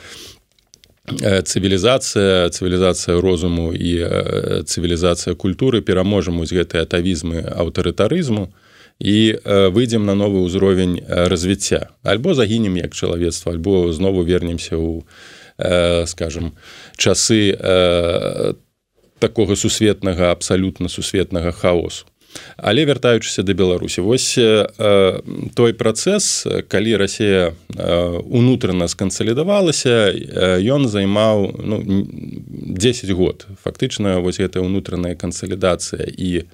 цывілізацыя 1.06 2.50
цывілізацыя 2.50 3.20
розуму 3.20 3.70
і 3.72 4.64
цывілізацыя 4.66 5.34
культуры 5.38 5.80
пераможам 5.80 6.42
з 6.42 6.50
гэтай 6.62 6.82
атавізмы 6.82 7.46
аўтарытарызму 7.46 8.50
і 8.98 9.38
выйдзем 9.44 10.06
на 10.06 10.14
новы 10.18 10.42
ўзровень 10.42 11.04
развіцця 11.06 11.94
альбо 12.02 12.34
загінем 12.34 12.76
як 12.76 12.94
чалавецтва 12.94 13.52
альбо 13.54 13.92
знову 13.92 14.26
вернемся 14.26 14.74
ў 14.74 15.06
скажем 16.06 16.58
часы 16.98 17.54
такога 19.18 19.56
сусветнага 19.56 20.34
абсалютна 20.34 20.88
сусветнага 20.88 21.52
хаосу 21.52 22.06
але 22.56 22.84
вяртаючыся 22.84 23.42
да 23.42 23.54
беларусі 23.54 24.00
вось 24.00 24.38
э, 24.38 24.66
той 25.54 25.72
працэс 25.72 26.46
калі 26.68 26.96
Росія 26.96 27.52
э, 27.52 28.20
унутрана 28.24 28.88
скансалідавалася 28.88 30.12
ён 30.60 30.88
займаў 30.88 31.52
ну, 31.58 31.76
10 32.76 33.10
год 33.10 33.46
фактычна 33.62 34.20
вось 34.20 34.40
гэта 34.40 34.60
ўнутраная 34.60 35.14
кансалідацыя 35.14 36.06
і 36.06 36.44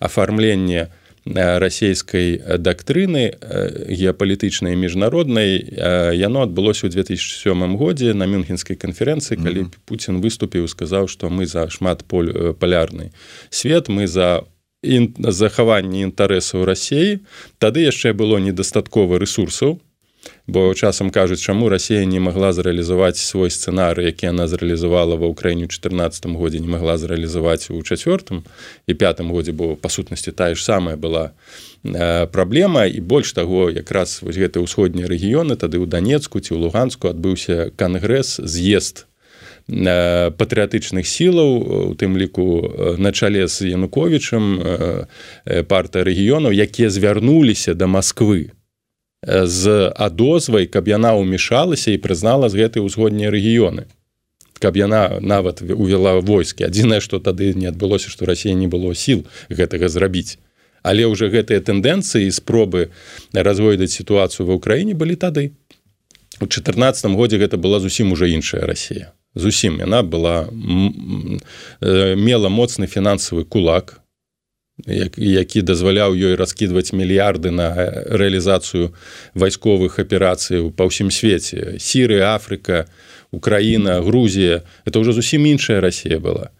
афармленне 0.00 0.90
расійскай 1.24 2.36
дактрыны 2.60 3.32
геапалітычнай 3.88 4.76
міжнароднай 4.76 5.56
яно 6.12 6.44
адбылося 6.44 6.84
ў 6.86 6.92
2007 6.92 7.76
годзе 7.80 8.12
на 8.12 8.28
мюнхенскай 8.28 8.76
канферэнцыі 8.76 9.40
калі 9.40 9.60
mm 9.60 9.68
-hmm. 9.72 9.84
Пуін 9.88 10.20
выступіў 10.20 10.68
сказаў 10.68 11.08
што 11.08 11.30
мы 11.30 11.46
за 11.46 11.70
шмат 11.70 12.04
поль 12.04 12.52
палярны 12.60 13.10
свет 13.50 13.88
мы 13.88 14.06
за 14.06 14.44
захаванне 15.18 16.04
інтарэсаў 16.08 16.64
рассеі 16.68 17.24
тады 17.58 17.88
яшчэ 17.88 18.12
было 18.12 18.38
недастаткова 18.38 19.18
ресурсаў 19.18 19.80
бо 20.46 20.74
часам 20.74 21.10
кажуць 21.10 21.40
чаму 21.40 21.68
Росія 21.68 22.04
не 22.04 22.20
могла 22.20 22.52
зрэалізаваць 22.52 23.16
свой 23.16 23.50
сцэнары 23.50 24.04
які 24.04 24.32
она 24.32 24.46
зрэалізавала 24.48 25.16
ва 25.16 25.28
ўкраіне 25.32 25.68
14 25.68 26.26
годзе 26.36 26.60
не 26.60 26.68
могла 26.68 26.96
зрэалізаваць 27.00 27.70
у 27.70 27.80
чацвёртым 27.80 28.44
і 28.86 28.92
пятым 28.94 29.32
годзе 29.32 29.52
бо 29.52 29.76
па 29.76 29.88
сутнасці 29.88 30.32
тая 30.32 30.54
ж 30.54 30.64
самая 30.64 30.96
была 30.96 31.32
э, 31.84 32.26
праблема. 32.26 32.84
І 32.86 33.00
больш 33.00 33.32
таго 33.32 33.70
якраз 33.70 34.20
вось 34.22 34.36
гэты 34.36 34.60
ўсходнія 34.60 35.08
рэгіёны 35.08 35.56
тады 35.56 35.80
ў 35.80 35.88
данецку 35.88 36.40
ці 36.40 36.56
ў 36.56 36.68
луганску 36.68 37.08
адбыўся 37.08 37.72
кангрэс 37.76 38.40
з'езд 38.44 39.04
Э, 39.04 39.13
патрыятычных 39.66 41.08
сілаў 41.08 41.92
у 41.92 41.94
тым 41.96 42.18
ліку 42.20 42.60
э, 42.60 42.96
на 43.00 43.12
чале 43.12 43.48
з 43.48 43.72
януковичам 43.72 44.60
э, 44.60 45.64
парта 45.64 46.04
рэгіёнаў 46.04 46.52
якія 46.52 46.90
звярнуліся 46.90 47.72
да 47.72 47.86
Масквы 47.86 48.52
з 49.24 49.88
адозвай 49.96 50.68
каб 50.68 50.88
яна 50.88 51.16
ўмешалася 51.16 51.96
і 51.96 52.02
прызнала 52.04 52.52
з 52.52 52.60
гэтай 52.60 52.84
узгоднія 52.84 53.32
рэгіёны. 53.32 53.88
Каб 54.60 54.76
яна 54.76 55.16
нават 55.24 55.64
увяла 55.64 56.20
войскі. 56.20 56.68
Адзінае 56.68 57.00
што 57.00 57.16
тады 57.16 57.56
не 57.56 57.72
адбылося 57.72 58.12
што 58.12 58.28
Росія 58.28 58.52
не 58.52 58.68
было 58.68 58.92
сіл 58.92 59.24
гэтага 59.48 59.88
зрабіць. 59.88 60.36
Але 60.84 61.08
ўжо 61.08 61.32
гэтыя 61.32 61.64
тэндэнцыі 61.64 62.28
спробы 62.28 62.92
развойдаць 63.32 63.96
сітуацыю 63.96 64.44
ва 64.44 64.60
ўкраіне 64.60 64.92
былі 64.92 65.16
тады. 65.16 65.56
У 66.44 66.44
14 66.44 67.16
годзе 67.16 67.40
гэта 67.40 67.56
была 67.56 67.80
зусім 67.80 68.12
уже 68.12 68.28
іншая 68.28 68.68
Росія 68.68 69.16
зусім 69.34 69.78
яна 69.82 70.02
была 70.02 70.46
мела 71.80 72.48
моцны 72.48 72.86
фінансавы 72.86 73.44
кулак 73.44 74.00
які 74.86 75.62
дазваляў 75.62 76.18
ёй 76.18 76.34
раскідваць 76.34 76.90
мільярды 76.90 77.54
на 77.54 77.70
рэалізацыю 78.10 78.90
вайсковых 79.34 80.02
аперацый 80.02 80.66
па 80.74 80.90
ўсім 80.90 81.14
свеце. 81.14 81.78
Сіры 81.78 82.26
Афрыка 82.26 82.90
Украіна 83.30 84.02
Грузія. 84.02 84.66
Это 84.82 84.98
ўжо 84.98 85.14
зусім 85.14 85.46
іншая 85.46 85.78
Росія 85.78 86.18
была 86.18 86.50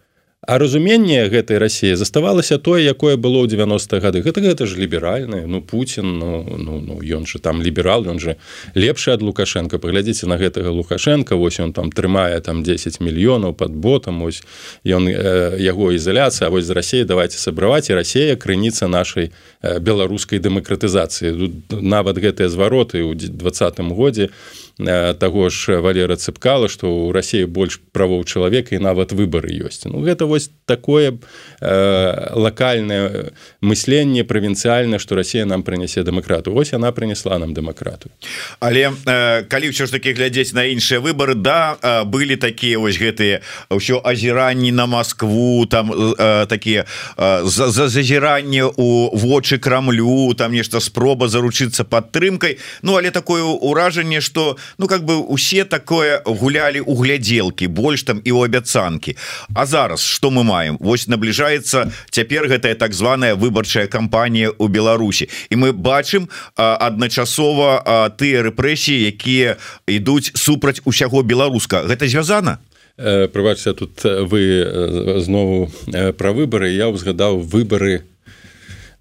А 0.47 0.57
разуменне 0.57 1.25
гэтай 1.29 1.57
рассіі 1.57 1.95
заставалася 1.97 2.57
тое 2.57 2.85
якое 2.85 3.17
было 3.17 3.41
ў 3.41 3.49
90 3.49 3.97
гады. 3.99 4.21
Гэта 4.21 4.41
гэта 4.45 4.65
ж 4.69 4.77
ліберальны 4.77 5.45
ну 5.49 5.61
Путін 5.61 6.19
ну, 6.19 6.45
ну, 6.45 6.79
ну 6.81 7.01
ён 7.01 7.25
же 7.25 7.39
там 7.39 7.61
ліберал 7.61 8.05
ён 8.05 8.19
же 8.19 8.37
лепшы 8.75 9.11
ад 9.11 9.21
лукашенко 9.25 9.79
паглядзіце 9.79 10.29
на 10.29 10.37
гэтага 10.37 10.69
лукашенко 10.69 11.35
вось 11.35 11.59
он 11.59 11.73
там 11.73 11.89
трымае 11.89 12.41
там 12.41 12.61
10 12.63 13.01
мільёнаў 13.01 13.53
под 13.53 13.73
ботам. 13.73 14.21
Ось 14.21 14.43
ён 14.85 15.09
э, 15.09 15.57
яго 15.57 15.91
ізаляцыя. 15.91 16.49
Вось 16.49 16.65
з 16.65 16.77
рассеі 16.77 17.03
давайте 17.09 17.37
сабраваць. 17.37 17.89
І 17.89 17.97
Росія 17.97 18.35
крыніца 18.35 18.87
нашай 18.87 19.31
э, 19.61 19.79
беларускай 19.79 20.39
дэмакратызацыі. 20.39 21.49
Нават 21.81 22.21
гэтыя 22.21 22.49
звароты 22.49 23.01
ў 23.01 23.17
двадцатым 23.17 23.93
годзе 23.93 24.29
у 24.29 24.64
таго 24.77 25.49
ж 25.49 25.79
валера 25.81 26.15
цыпкала 26.15 26.67
што 26.67 26.87
ў 26.87 27.15
рассіі 27.15 27.47
больш 27.47 27.79
правоў 27.91 28.25
чалавека 28.27 28.75
і 28.75 28.83
нават 28.83 29.15
выбары 29.15 29.49
ёсць 29.63 29.87
Ну 29.87 30.03
гэта 30.03 30.25
вось 30.25 30.51
такое 30.65 31.15
э, 31.61 32.31
лакальнае 32.35 33.31
мысленне 33.61 34.23
правінцыяльна 34.23 34.99
што 34.99 35.15
Росія 35.15 35.45
нам 35.45 35.63
прынясе 35.63 36.03
дэмакрату 36.03 36.51
Вось 36.51 36.73
яна 36.73 36.91
прынесла 36.91 37.39
нам 37.39 37.53
дэмакрату 37.53 38.11
але 38.59 38.91
э, 38.91 39.43
калі 39.47 39.71
ўсё 39.71 39.87
ж 39.87 39.91
таки 39.95 40.11
глядзець 40.11 40.53
на 40.53 40.67
іншыя 40.67 40.99
выборы 40.99 41.35
да 41.35 41.77
э, 41.81 42.03
былі 42.03 42.35
такія 42.35 42.79
вось 42.79 42.99
гэтыя 42.99 43.41
ўсё 43.71 44.03
азіранні 44.03 44.71
на 44.71 44.85
Москву 44.85 45.65
там 45.65 45.91
э, 45.91 46.45
такія 46.47 46.85
э, 47.17 47.47
за, 47.47 47.71
за 47.71 47.87
зазіранне 47.87 48.65
у 48.65 49.15
вочы 49.15 49.57
крамлю 49.57 50.33
там 50.37 50.51
нешта 50.51 50.79
спроба 50.79 51.27
заручыцца 51.27 51.83
падтрымкай. 51.83 52.57
Ну 52.81 52.97
але 52.97 53.11
такое 53.11 53.43
ўражанне 53.43 54.21
что 54.21 54.57
ну 54.77 54.87
как 54.87 55.05
бы 55.05 55.17
усе 55.17 55.65
такое 55.65 56.21
гулялі 56.25 56.81
у 56.81 56.95
глядзелкі 56.95 57.67
больш 57.67 58.03
там 58.03 58.21
і 58.23 58.31
у 58.31 58.43
абяцанкі. 58.43 59.17
А 59.53 59.65
зараз 59.65 60.01
что 60.01 60.31
мы 60.31 60.43
маем? 60.43 60.77
Вось 60.79 61.07
набліжаецца 61.07 61.91
цяпер 62.09 62.47
гэтая 62.47 62.75
так 62.75 62.93
званая 62.93 63.35
выбарчая 63.35 63.87
кампанія 63.87 64.49
у 64.57 64.67
Беларусі. 64.67 65.29
І 65.49 65.55
мы 65.55 65.71
бачым 65.71 66.29
адначасова 66.55 68.09
тыя 68.17 68.41
рэпрэсіі 68.41 69.07
якія 69.07 69.57
ідуць 69.87 70.31
супраць 70.35 70.81
усяго 70.85 71.23
беларуска. 71.23 71.83
Гэта 71.83 72.07
звязана? 72.07 72.59
Э, 72.97 73.27
прыбачце 73.27 73.73
тут 73.73 74.03
вы 74.03 75.19
знову 75.19 75.71
пра 76.17 76.31
выбары. 76.31 76.71
Я 76.71 76.87
ўзгадаў 76.87 77.43
выборы 77.43 78.01
у 78.01 78.14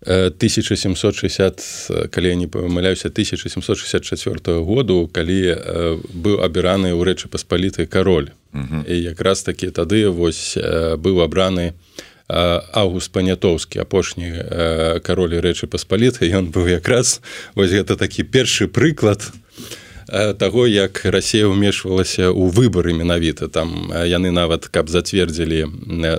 1760 0.07 2.11
калі 2.11 2.29
я 2.29 2.35
не 2.35 2.47
памыляюся 2.47 3.09
1764 3.09 4.61
году 4.61 5.11
калі 5.13 5.57
быў 6.13 6.45
абіраны 6.45 6.93
ў 6.93 7.05
рэчы 7.05 7.29
паспалітай 7.29 7.87
кароль 7.87 8.29
і 8.89 8.95
якраз 8.95 9.43
такі 9.43 9.71
тады 9.71 10.09
вось 10.09 10.59
быў 11.01 11.25
абраны 11.25 11.73
август 12.29 13.13
панятоўскі 13.13 13.81
апошні 13.81 14.33
каролі 15.01 15.41
рэчы 15.41 15.67
паспалітай 15.67 16.33
ён 16.33 16.53
быў 16.53 16.69
якраз 16.69 17.21
вось 17.57 17.73
гэта 17.73 17.97
такі 17.97 18.25
першы 18.25 18.69
прыклад 18.69 19.25
Э, 19.25 19.44
таго 20.09 20.67
як 20.67 21.01
Росія 21.05 21.49
ўмешвалася 21.49 22.29
ў 22.29 22.53
выбары 22.53 22.93
менавіта. 22.93 23.49
Там 23.49 23.93
яны 23.93 24.31
нават 24.31 24.69
каб 24.69 24.89
зацвердзілі 24.89 25.67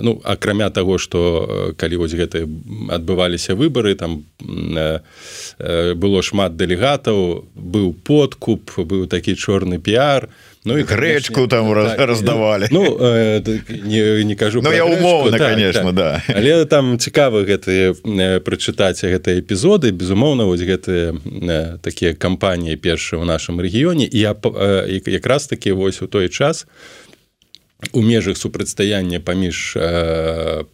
ну 0.02 0.20
акрамя 0.24 0.70
таго 0.70 0.98
што 0.98 1.74
калі 1.76 2.02
вось 2.02 2.14
гэта 2.14 2.46
адбываліся 2.90 3.54
выбары 3.54 3.94
там 3.94 4.26
было 5.96 6.18
шмат 6.22 6.56
дэлегатаў 6.56 7.46
быў 7.54 7.94
подкуп 7.94 8.74
быў 8.76 9.06
такі 9.06 9.36
чорны 9.36 9.78
піар. 9.78 10.26
то 10.26 10.46
Ну 10.66 10.78
і 10.78 10.82
грэчку 10.82 11.46
там 11.46 11.70
так, 11.70 12.00
раздавалі 12.00 12.66
Ну 12.70 12.98
э, 12.98 13.40
не, 13.86 14.24
не 14.24 14.34
кажу 14.34 14.60
Ну 14.62 14.72
я 14.72 14.84
умоўна 14.84 15.38
так, 15.38 15.54
конечно 15.54 15.94
так. 15.94 15.94
да. 15.94 16.22
Але 16.28 16.64
там 16.64 16.98
цікава 16.98 17.46
гэтыя 17.46 17.94
э, 17.94 18.40
прачытаць 18.42 19.06
гэтыя 19.06 19.38
эпізоды 19.38 19.94
безумоўна 19.94 20.44
вось 20.44 20.66
гэтыя 20.66 21.14
э, 21.14 21.78
такія 21.78 22.14
кампаніі 22.18 22.76
першыя 22.76 23.22
ў 23.22 23.24
нашым 23.24 23.62
рэгіёне. 23.62 24.10
І 24.10 24.18
я 24.18 24.32
э, 24.34 25.00
якраз 25.06 25.46
такі 25.46 25.72
вось 25.72 26.02
у 26.02 26.10
той 26.10 26.28
час 26.28 26.66
у 27.92 28.02
межах 28.02 28.36
супрацьстаяння 28.36 29.20
паміж 29.20 29.76
э, 29.76 30.64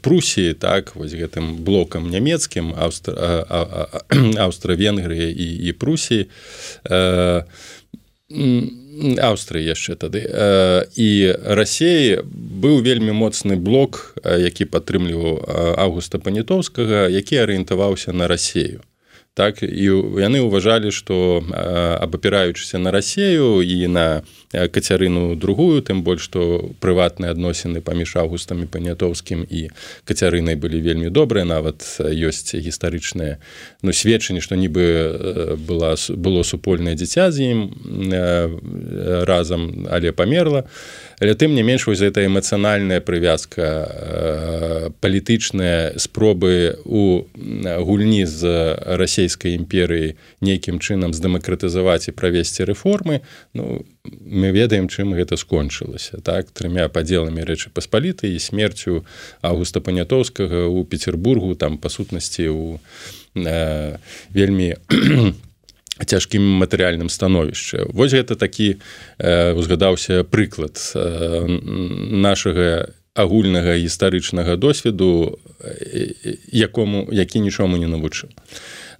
прусіі 0.00 0.54
так 0.54 0.96
вось 0.96 1.12
гэтым 1.12 1.60
блокам 1.60 2.08
нямецкім 2.08 2.72
аўстра-венгрыі 4.40 5.28
і, 5.28 5.68
і 5.68 5.72
прусіі 5.72 6.26
э, 6.88 7.44
Аўстрыі 9.02 9.66
яшчэ 9.66 9.96
тады 10.00 10.22
і 10.96 11.08
рассеі 11.58 12.22
быў 12.64 12.80
вельмі 12.86 13.12
моцны 13.12 13.56
блок 13.56 14.16
які 14.24 14.64
падтрымліваў 14.64 15.38
августа 15.78 16.18
панітоўскага 16.18 17.08
які 17.08 17.42
арыентаваўся 17.44 18.12
на 18.12 18.28
рассею 18.28 18.82
так 19.34 19.62
і 19.66 19.86
яны 20.22 20.46
ўважалі 20.46 20.94
што 20.94 21.42
абапіраючыся 21.98 22.78
на 22.78 22.94
рассею 22.94 23.66
і 23.66 23.90
на 23.90 24.22
кацярыну 24.54 25.34
другую 25.34 25.82
тым 25.82 26.06
больш 26.06 26.30
што 26.30 26.70
прыватныя 26.78 27.34
адносіны 27.34 27.82
паміж 27.82 28.14
августамі 28.22 28.70
панятоўскім 28.70 29.42
і 29.42 29.74
кацярынай 30.06 30.54
былі 30.54 30.78
вельмі 30.78 31.10
добрыя 31.10 31.42
нават 31.42 31.82
ёсць 31.98 32.54
гістарычныя 32.54 33.42
ну 33.82 33.90
сведчанне 33.90 34.38
што 34.38 34.54
нібы 34.54 35.58
была 35.58 35.98
было 36.14 36.46
супольнае 36.46 36.94
дзіця 36.94 37.34
з 37.34 37.50
ім 37.50 37.58
разам 39.26 39.90
але 39.90 40.14
памерла 40.14 40.62
але 41.18 41.34
тым 41.34 41.58
не 41.58 41.66
менш 41.66 41.90
вось 41.90 42.06
гэта 42.06 42.22
эмацыянальная 42.22 43.02
прывязка 43.02 44.94
палітычныя 45.02 45.98
спробы 45.98 46.78
у 46.86 47.26
гульні 47.34 48.30
з 48.30 48.78
рассей 48.94 49.23
расійскай 49.24 49.56
імперыі 49.56 50.16
нейкім 50.40 50.78
чынам 50.78 51.16
здэмакратызаваць 51.16 52.08
і 52.08 52.12
правесці 52.12 52.68
рэформы 52.68 53.24
ну 53.54 53.84
мы 54.04 54.52
ведаем 54.52 54.88
чым 54.88 55.16
гэта 55.16 55.36
скончылася 55.36 56.20
так? 56.20 56.52
Трымя 56.52 56.88
падзеламі 56.88 57.40
рэчы 57.40 57.72
паспаліты 57.72 58.28
і 58.34 58.38
смерцю 58.38 59.04
августа 59.40 59.80
панятоўскага 59.80 60.68
у 60.68 60.84
петербургу 60.84 61.54
там 61.54 61.78
па 61.78 61.88
сутнасці 61.88 62.48
у 62.48 62.80
э, 63.34 63.96
вельмі 64.30 64.76
цяжкім 66.04 66.42
матэрыяльным 66.60 67.08
становішчы. 67.08 67.88
Вось 67.88 68.12
гэта 68.12 68.36
такі 68.36 68.76
э, 69.18 69.54
узгадаўся 69.54 70.24
прыклад 70.24 70.76
э, 70.94 71.46
нашага 71.48 72.92
агульнага 73.14 73.78
гістарычнага 73.78 74.56
досведу 74.56 75.38
якому 76.52 77.08
які 77.12 77.40
нічому 77.40 77.76
не 77.76 77.86
навучыў 77.86 78.28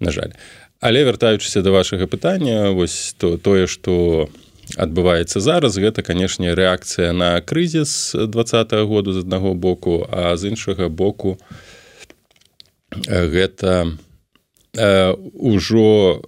на 0.04 0.12
жаль. 0.12 0.36
Але 0.84 1.04
вяртаючыся 1.08 1.64
до 1.64 1.72
вашага 1.72 2.04
пытання 2.04 2.68
вось 2.76 3.16
то 3.16 3.40
тое 3.40 3.64
что 3.66 4.28
адбываецца 4.76 5.40
зараз 5.40 5.80
гэта 5.80 6.04
канешне 6.04 6.52
рэакцыя 6.52 7.12
на 7.12 7.40
крызіс 7.40 8.12
два 8.28 8.44
году 8.84 9.12
з 9.12 9.24
аднаго 9.24 9.54
боку 9.54 10.04
а 10.12 10.36
з 10.36 10.52
іншага 10.52 10.88
боку 10.88 11.40
гэта 13.08 13.96
ўжо 14.76 16.20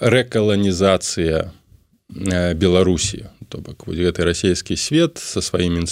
рэкаланізацыя 0.00 1.50
беларусі. 2.54 3.26
То 3.48 3.58
бок 3.58 3.88
гэты 3.88 4.24
расійскі 4.24 4.76
свет 4.76 5.18
со 5.18 5.40
сваімі 5.42 5.86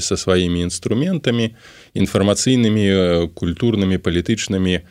со 0.00 0.16
сваімі 0.16 0.66
інструментамі 0.66 1.54
інфармацыйнымі 1.94 3.28
культурнымі 3.38 3.98
палітычнымі 3.98 4.74
і 4.74 4.82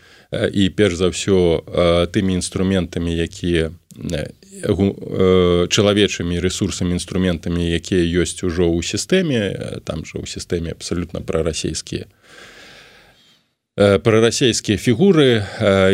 перш 0.69 0.95
за 0.99 1.09
ўсё 1.13 1.63
тымі 2.09 2.33
інструментамі 2.39 3.13
якія 3.13 3.71
чалавечымі 5.69 6.39
ресурсамі 6.39 6.97
інструментамі 6.97 7.63
якія 7.69 8.03
ёсць 8.23 8.41
ужо 8.45 8.69
ў 8.69 8.81
сістэме 8.81 9.41
там 9.85 10.05
жа 10.05 10.21
ў 10.21 10.25
сістэме 10.29 10.71
абсалютна 10.71 11.21
прарасійскія 11.21 12.05
прарасійскія 13.75 14.77
фігуры 14.77 15.41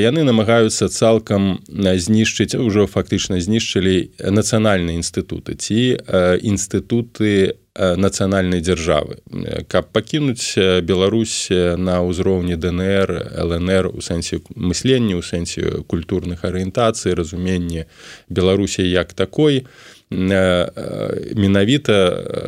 яны 0.04 0.28
намагаюцца 0.28 0.92
цалкам 0.92 1.64
знішчыць 1.72 2.60
ужо 2.60 2.92
фактычна 2.92 3.40
знішчылі 3.40 4.12
нацыянальныя 4.20 5.00
інстытуты 5.00 5.56
ці 5.56 5.96
інстытуты 6.44 7.56
нацыянальнай 7.80 8.60
дзяржавы 8.60 9.24
каб 9.72 9.96
пакінуць 9.96 10.60
Беларусь 10.84 11.48
на 11.80 12.04
ўзроўні 12.04 12.60
ДНР 12.60 13.48
лнр 13.48 13.88
у 13.96 14.04
сэнсе 14.04 14.44
мыслення 14.60 15.16
у 15.16 15.24
сэнсе 15.24 15.88
культурных 15.88 16.44
арыентацый 16.44 17.16
разуменне 17.16 17.88
Беларусі 18.28 18.84
як 18.84 19.16
такой 19.16 19.64
менавіта 20.10 21.94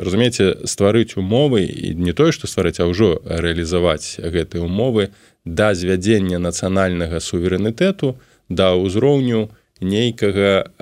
разумееце 0.01 0.65
стварыць 0.65 1.13
умовы 1.17 1.65
і 1.65 1.93
не 1.93 2.13
тое 2.13 2.33
што 2.33 2.49
стварыць 2.49 2.81
а 2.81 2.89
ўжо 2.89 3.21
рэалізаваць 3.25 4.17
гэтыя 4.17 4.65
умовы 4.65 5.13
да 5.45 5.73
звядзення 5.77 6.41
нацыянальнага 6.41 7.21
суверэнітэту 7.21 8.17
да 8.49 8.73
ўзроўню 8.73 9.53
нейкага 9.81 10.73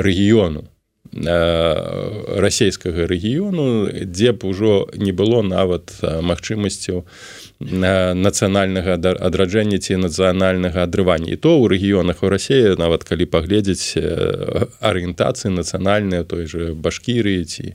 рэгіёну 0.00 0.64
расійскага 1.14 3.06
рэгіёну 3.06 3.86
дзе 4.02 4.32
б 4.34 4.44
ужо 4.50 4.90
не 4.98 5.12
было 5.14 5.42
нават 5.46 5.94
магчымасцю 6.02 7.06
нацыянальнага 7.60 8.98
адраджэння 8.98 9.78
ці 9.78 10.02
нацыянальнага 10.02 10.82
адрывання. 10.82 11.30
І 11.30 11.38
то 11.38 11.54
ў 11.62 11.70
рэгіёнах 11.70 12.22
у 12.26 12.28
рассеі 12.28 12.74
нават 12.74 13.06
калі 13.06 13.30
паглядзець 13.30 13.94
арыентацыі 14.82 15.54
нацыянальныя 15.54 16.26
той 16.26 16.46
же 16.50 16.74
башкірыі 16.74 17.44
ці 17.46 17.74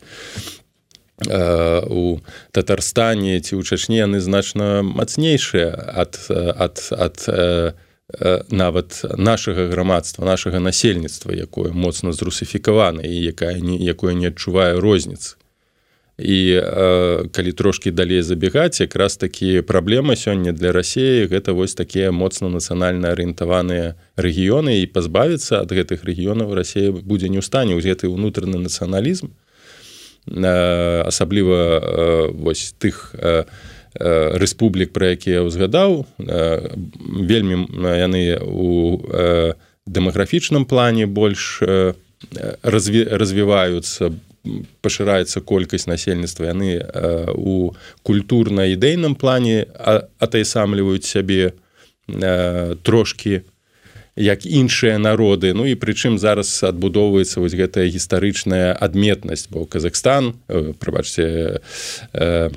у 1.88 2.20
татарстане 2.52 3.40
ці 3.40 3.56
ў 3.56 3.64
чачні 3.64 4.04
яны 4.04 4.20
значна 4.20 4.84
мацнейшыя 4.84 5.72
ад 5.96 6.20
ад 6.56 6.80
ад 6.92 7.18
нават 8.50 9.02
нашага 9.18 9.68
грамадства 9.70 10.26
нашага 10.26 10.60
насельніцтва 10.60 11.34
якое 11.34 11.72
моцна 11.72 12.14
зрусіфікавана 12.14 13.02
і 13.06 13.16
якая 13.30 13.60
не 13.62 13.78
якое 13.78 14.14
не 14.14 14.34
адчувае 14.34 14.80
розніцы. 14.80 15.40
І 16.20 16.60
э, 16.60 17.30
калі 17.32 17.52
трошки 17.52 17.92
далей 17.92 18.22
забегаць 18.22 18.82
якраз 18.82 19.18
такі 19.18 19.62
праблема 19.62 20.16
сёння 20.20 20.52
для 20.52 20.72
рассіі 20.72 21.32
гэта 21.32 21.56
вось 21.56 21.74
такія 21.74 22.12
моцна 22.12 22.50
нацыянальна 22.50 23.16
арыентаваныя 23.16 23.96
рэгіёны. 24.20 24.84
І 24.84 24.92
пазбавіцца 24.92 25.64
ад 25.64 25.72
гэтых 25.72 26.04
рэгіёнаў 26.04 26.52
рассія 26.54 26.92
будзе 26.92 27.30
не 27.32 27.40
ў 27.40 27.46
стане 27.46 27.80
ў 27.80 27.80
гэты 27.80 28.12
ўнутраны 28.12 28.60
нацыяналізм. 28.60 29.32
Э, 30.28 31.08
асабліва 31.08 31.56
э, 31.56 32.28
вось 32.36 32.76
тых 32.76 33.16
э, 33.16 33.48
э, 33.48 33.79
рэспублік 33.96 34.94
пра 34.94 35.18
якія 35.18 35.42
я 35.42 35.46
ўзгадаў 35.48 36.06
э, 36.06 36.78
вельмі 37.26 37.66
яны 37.82 38.38
у 38.38 39.02
э, 39.02 39.54
дэмаграфічным 39.90 40.66
плане 40.70 41.10
больш 41.10 41.62
э, 41.66 41.94
разві, 42.62 43.04
развіваюцца 43.10 44.14
пашыраецца 44.82 45.42
колькасць 45.42 45.88
насельніцтва. 45.88 46.56
Яны 46.56 46.80
у 47.36 47.76
культурна-ідэйным 48.08 49.20
плане 49.20 49.68
атайсамліваюць 50.18 51.06
сябе 51.06 51.52
трошки 52.08 53.44
як 54.16 54.46
іншыя 54.46 54.98
народы. 54.98 55.54
Ну 55.54 55.68
і 55.68 55.76
прычым 55.76 56.18
зараз 56.18 56.64
адбудоўваецца 56.64 57.44
вось 57.44 57.56
гэтая 57.56 57.92
гістарычная 57.92 58.74
адметнасць 58.80 59.52
бо 59.52 59.68
Казахстан 59.68 60.40
прабачце 60.80 61.60
Э, 62.14 62.50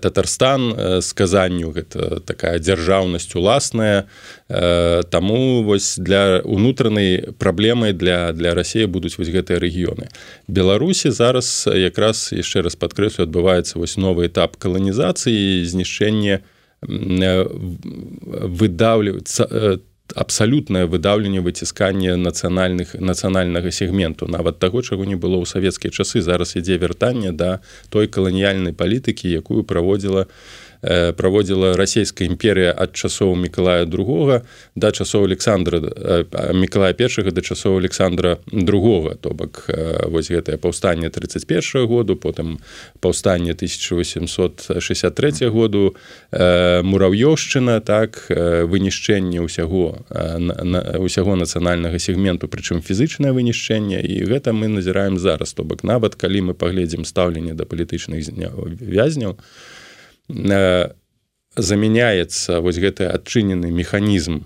татарстан 0.00 1.02
сказанню 1.02 1.70
э, 1.70 1.72
гэта 1.72 2.20
такая 2.20 2.58
дзяржаўнасць 2.58 3.36
уласная 3.36 4.06
э, 4.48 5.02
таму 5.10 5.62
вось 5.62 5.98
для 5.98 6.40
унутранай 6.44 7.34
праблемай 7.38 7.92
для 7.92 8.32
для 8.32 8.54
рассіі 8.54 8.86
будуць 8.86 9.18
вось 9.18 9.28
гэтыя 9.28 9.58
рэгіёны. 9.58 10.08
Беларусі 10.48 11.10
зараз 11.10 11.68
якраз 11.68 12.32
яшчэ 12.32 12.62
раз 12.62 12.76
падкрэслю 12.76 13.28
адбываецца 13.28 13.78
вось 13.78 13.96
новы 13.96 14.26
этап 14.26 14.56
каланізацыі 14.56 15.64
знішчэння 15.64 16.40
выдаўліваецца 16.82 19.46
там 19.46 19.91
абсалютнае 20.14 20.86
выдаўленне 20.86 21.40
выціскання 21.40 22.16
нацыянальных 22.16 22.94
нацыянальнага 22.98 23.70
сегменту. 23.70 24.28
Нават 24.28 24.58
таго 24.58 24.82
чаго 24.82 25.04
не 25.04 25.16
было 25.16 25.40
ў 25.40 25.46
савецкія 25.46 25.90
часы. 25.90 26.20
Зараз 26.20 26.56
ідзе 26.56 26.76
вяртанне 26.78 27.32
да 27.32 27.60
той 27.88 28.08
каланіяльнай 28.08 28.72
палітыкі 28.72 29.28
якую 29.30 29.64
праводзіла 29.64 30.26
Э, 30.26 30.61
праводзіла 30.82 31.76
расійская 31.76 32.26
імперія 32.26 32.74
ад 32.74 32.90
часоў 32.98 33.36
мікалая 33.38 33.86
другога 33.86 34.42
да 34.74 34.90
часоў 34.90 35.30
александра 35.30 35.78
мікалая 36.52 36.92
першага 36.92 37.30
да 37.30 37.40
часоў 37.40 37.78
александра 37.78 38.38
другога. 38.50 39.14
То 39.14 39.30
бок 39.30 39.70
вось 40.10 40.30
гэтае 40.30 40.58
паўстанне 40.58 41.10
31 41.10 41.86
году 41.86 42.16
потым 42.16 42.58
паўстанне 43.00 43.54
1863 43.54 45.48
году 45.50 45.94
мурав'ёўшчына 46.32 47.80
так 47.80 48.26
вынішчэнне 48.30 49.38
ўсяго 49.38 50.02
усяго 50.98 51.36
нацыянальнага 51.38 51.98
сегменту 51.98 52.48
прычым 52.50 52.82
фізычнае 52.82 53.30
вынішчэнне. 53.30 54.02
І 54.02 54.26
гэта 54.26 54.50
мы 54.50 54.66
назіраем 54.66 55.18
зараз. 55.18 55.52
То 55.54 55.62
бок 55.62 55.84
нават 55.84 56.18
калі 56.18 56.50
мы 56.50 56.54
паглядзім 56.54 57.06
стаўленне 57.06 57.54
да 57.54 57.64
палітычных 57.64 58.26
вязняў 58.82 59.38
то 59.38 59.42
замяняецца 61.56 62.60
вось 62.60 62.80
гэты 62.80 63.08
адчынены 63.10 63.70
механізм 63.70 64.42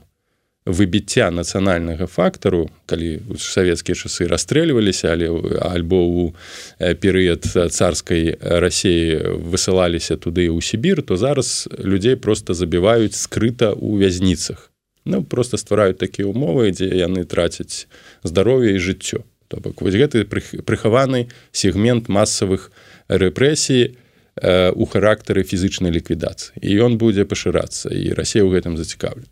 выбіцця 0.67 1.31
нацыянальнага 1.31 2.11
фактару 2.11 2.67
калі 2.91 3.23
савецкія 3.39 3.95
часы 3.95 4.27
расстрэльваліся 4.27 5.15
але 5.15 5.31
альбо 5.63 6.03
у 6.03 6.35
перыяд 6.79 7.47
царскай 7.47 8.35
рассеі 8.41 9.39
высылаліся 9.39 10.19
туды 10.19 10.51
ў 10.51 10.59
сібір 10.59 11.07
то 11.07 11.17
зараз 11.17 11.71
людзей 11.79 12.19
просто 12.19 12.55
забіваюць 12.59 13.15
скрыта 13.15 13.71
ў 13.79 14.03
вязніцах 14.03 14.75
ну 15.07 15.23
просто 15.23 15.57
ствараюць 15.57 16.03
такія 16.03 16.27
умовы 16.27 16.75
дзе 16.75 16.91
яны 16.91 17.23
трацяць 17.31 17.87
здароўе 18.27 18.75
і 18.75 18.83
жыццё 18.83 19.23
то 19.47 19.63
бок 19.63 19.79
вось 19.87 19.95
гэты 19.95 20.27
прыхаваны 20.27 21.31
сегмент 21.55 22.11
масавых 22.11 22.75
рэпрэсій 23.07 23.95
у 24.43 24.85
характары 24.85 25.43
фізычнай 25.43 25.93
ліквідацыі. 25.93 26.61
І 26.61 26.71
ён 26.85 27.01
будзе 27.01 27.25
пашырацца 27.25 27.89
і 27.89 28.13
Росія 28.13 28.45
ў 28.45 28.61
гэтым 28.61 28.77
зацікаўлена. 28.77 29.27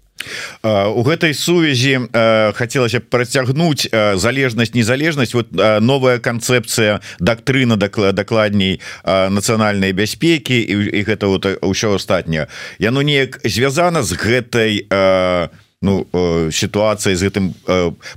У 0.65 1.03
гэтай 1.05 1.35
сувязі 1.37 2.09
хацелася 2.57 3.01
працягнуць 3.01 3.85
залежнасць 3.93 4.73
незалежнасць. 4.73 5.35
Вот 5.37 5.53
новая 5.85 6.17
канцэпцыя 6.17 7.05
дактрына 7.21 7.77
дакладней 7.77 8.81
нацыянальнай 9.05 9.93
бяспекі 9.93 10.57
і 10.65 11.01
гэта 11.05 11.29
вот 11.29 11.45
ўсё 11.61 12.01
астатняе. 12.01 12.49
Яно 12.81 13.03
неяк 13.05 13.45
звязана 13.45 14.01
з 14.01 14.17
гэтай 14.17 14.89
у 14.89 15.64
ну 15.85 16.07
сітуацыя 16.51 17.13
з 17.13 17.29
гэтым 17.29 17.53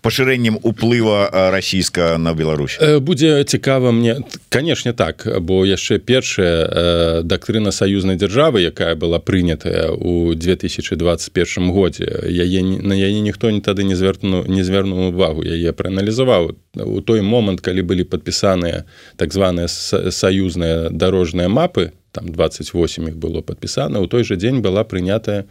пашырэннем 0.01 0.57
уплыва 0.63 1.27
расійска 1.51 2.15
на 2.17 2.33
Беларусь. 2.33 2.79
Будзе 2.79 3.43
цікава 3.43 3.91
мне 3.91 4.23
канешне 4.49 4.93
так 4.93 5.27
бо 5.41 5.65
яшчэ 5.67 5.99
першая 5.99 7.21
дактрына 7.27 7.71
саюзнай 7.75 8.15
дзяржавы 8.15 8.63
якая 8.63 8.95
была 8.95 9.19
прынятая 9.19 9.91
у 9.91 10.33
2021 10.33 11.71
годзе 11.71 12.07
яе 12.23 12.63
на 12.63 12.95
яе 12.95 13.19
ніхто 13.19 13.51
не 13.51 13.61
тады 13.61 13.83
не 13.83 13.95
звярну 13.95 14.47
не 14.47 14.63
звярнуў 14.63 15.11
увагу 15.11 15.43
яе 15.43 15.75
прааналізаваў. 15.75 16.55
У 16.77 17.01
той 17.01 17.21
момант 17.21 17.61
калі 17.61 17.83
былі 17.83 18.07
падпісаныя 18.07 18.87
так 19.17 19.33
званыя 19.33 19.67
саюзныя 19.67 20.89
дарожныя 20.89 21.49
мапы 21.51 21.91
там 22.11 22.31
28 22.31 23.09
іх 23.09 23.15
было 23.17 23.41
падпісана 23.41 23.99
у 23.99 24.07
той 24.07 24.23
жа 24.23 24.35
дзень 24.39 24.61
была 24.61 24.83
прынятая 24.83 25.45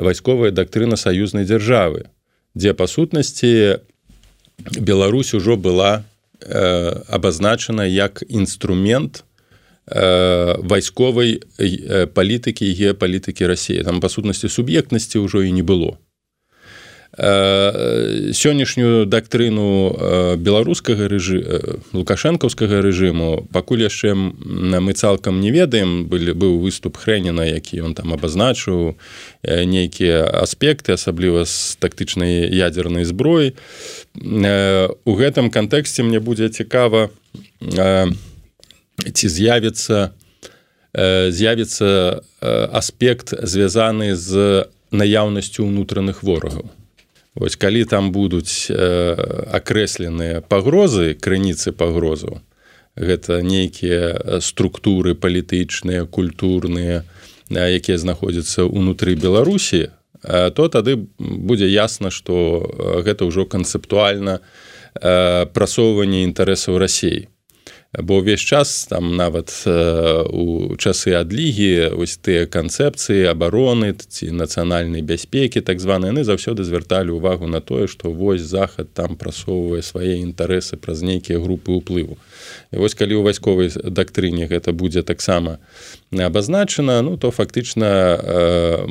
вайсковая 0.00 0.50
дактрына 0.50 0.96
саюзнай 0.96 1.44
дзяржавы 1.44 2.08
дзе 2.54 2.74
па 2.74 2.86
сутнасці 2.86 3.80
Беларусь 4.60 5.32
ужо 5.34 5.56
была 5.56 6.04
э, 6.40 7.02
абазначана 7.08 7.86
як 7.86 8.22
інструмент 8.28 9.24
э, 9.86 10.56
вайсковай 10.60 11.40
э, 11.58 12.06
палітыкі 12.06 12.68
і 12.68 12.74
геапалітыкі 12.74 13.46
рассіі 13.46 13.84
там 13.84 14.00
па 14.00 14.08
сутнасці 14.08 14.48
суб'ектнасці 14.48 15.18
ўжо 15.24 15.42
і 15.42 15.52
не 15.52 15.62
было 15.62 15.96
сённяшнюю 17.20 19.04
дактрыну 19.04 19.92
э, 19.92 20.36
беларускага 20.36 21.04
рэжы 21.04 21.36
э, 21.44 21.76
лукашэнкаўскага 21.92 22.80
рэжыму 22.80 23.44
пакуль 23.52 23.84
яшчэ 23.84 24.14
мы 24.16 24.92
цалкам 24.96 25.40
не 25.44 25.52
ведаем 25.52 26.08
былі 26.08 26.32
быў 26.32 26.56
выступ 26.64 26.96
хрэніна 26.96 27.44
які 27.44 27.84
ён 27.84 27.92
там 27.92 28.16
абазначыў 28.16 28.96
нейкія 29.44 30.24
аспекты 30.40 30.96
асабліва 30.96 31.44
з 31.44 31.76
тактычнай 31.76 32.48
ядзернай 32.48 33.04
зброі. 33.04 33.52
У 34.16 35.12
гэтым 35.12 35.52
кантэксце 35.52 36.00
мне 36.00 36.24
будзе 36.24 36.48
цікава 36.48 37.12
ці 37.60 39.26
з'явіцца 39.28 40.16
з'явіцца 40.96 41.88
аспект 42.72 43.36
звязаны 43.44 44.16
з 44.16 44.64
наяўнасцю 44.88 45.68
ўнутраных 45.68 46.24
ворагаў 46.24 46.79
Вось 47.40 47.56
калі 47.56 47.86
там 47.88 48.12
будуць 48.12 48.68
э, 48.68 48.76
акрэсленыя 49.56 50.44
пагрозы 50.44 51.16
крыніцы 51.16 51.72
пагрозаў 51.72 52.44
гэта 53.00 53.40
нейкія 53.40 54.40
структуры 54.44 55.14
палітычныя 55.14 56.04
культурныя 56.04 57.06
якія 57.48 57.96
знаходзяцца 57.98 58.68
ўнутры 58.68 59.16
беларусі 59.16 59.88
то 60.20 60.68
тады 60.68 61.08
будзе 61.18 61.70
ясна 61.70 62.12
што 62.12 62.68
гэта 63.06 63.24
ўжо 63.24 63.48
канцэптуальна 63.48 64.40
прасоўванне 65.56 66.26
інтарэсаў 66.28 66.76
рассей 66.76 67.30
бо 67.98 68.22
ўвесь 68.22 68.40
час 68.40 68.86
там 68.86 69.16
нават 69.18 69.50
у 69.66 70.76
часы 70.78 71.10
адлігі 71.18 71.98
вось 71.98 72.22
тыя 72.22 72.46
канцэпцыі 72.46 73.26
абароны 73.26 73.90
ці 73.98 74.30
нацыянальнай 74.30 75.02
бяспекі 75.02 75.58
так 75.58 75.82
званы 75.82 76.14
яны 76.14 76.22
заўсёды 76.22 76.62
звярталі 76.62 77.18
ўвагу 77.18 77.50
на 77.50 77.58
тое 77.58 77.90
што 77.90 78.14
вось 78.14 78.46
захад 78.46 78.94
там 78.94 79.18
прасоўвае 79.18 79.82
свае 79.82 80.22
інтарэсы 80.22 80.78
праз 80.78 81.02
нейкія 81.02 81.42
групы 81.42 81.74
ўплыву. 81.74 82.14
І 82.70 82.78
вось 82.78 82.94
калі 82.94 83.18
ў 83.18 83.26
вайсковай 83.26 83.74
дактрыне 83.74 84.46
гэта 84.46 84.70
будзе 84.70 85.02
таксама 85.02 85.58
абазначана 86.18 87.02
ну 87.02 87.16
то 87.16 87.30
фактычна 87.30 88.18
э, 88.18 88.86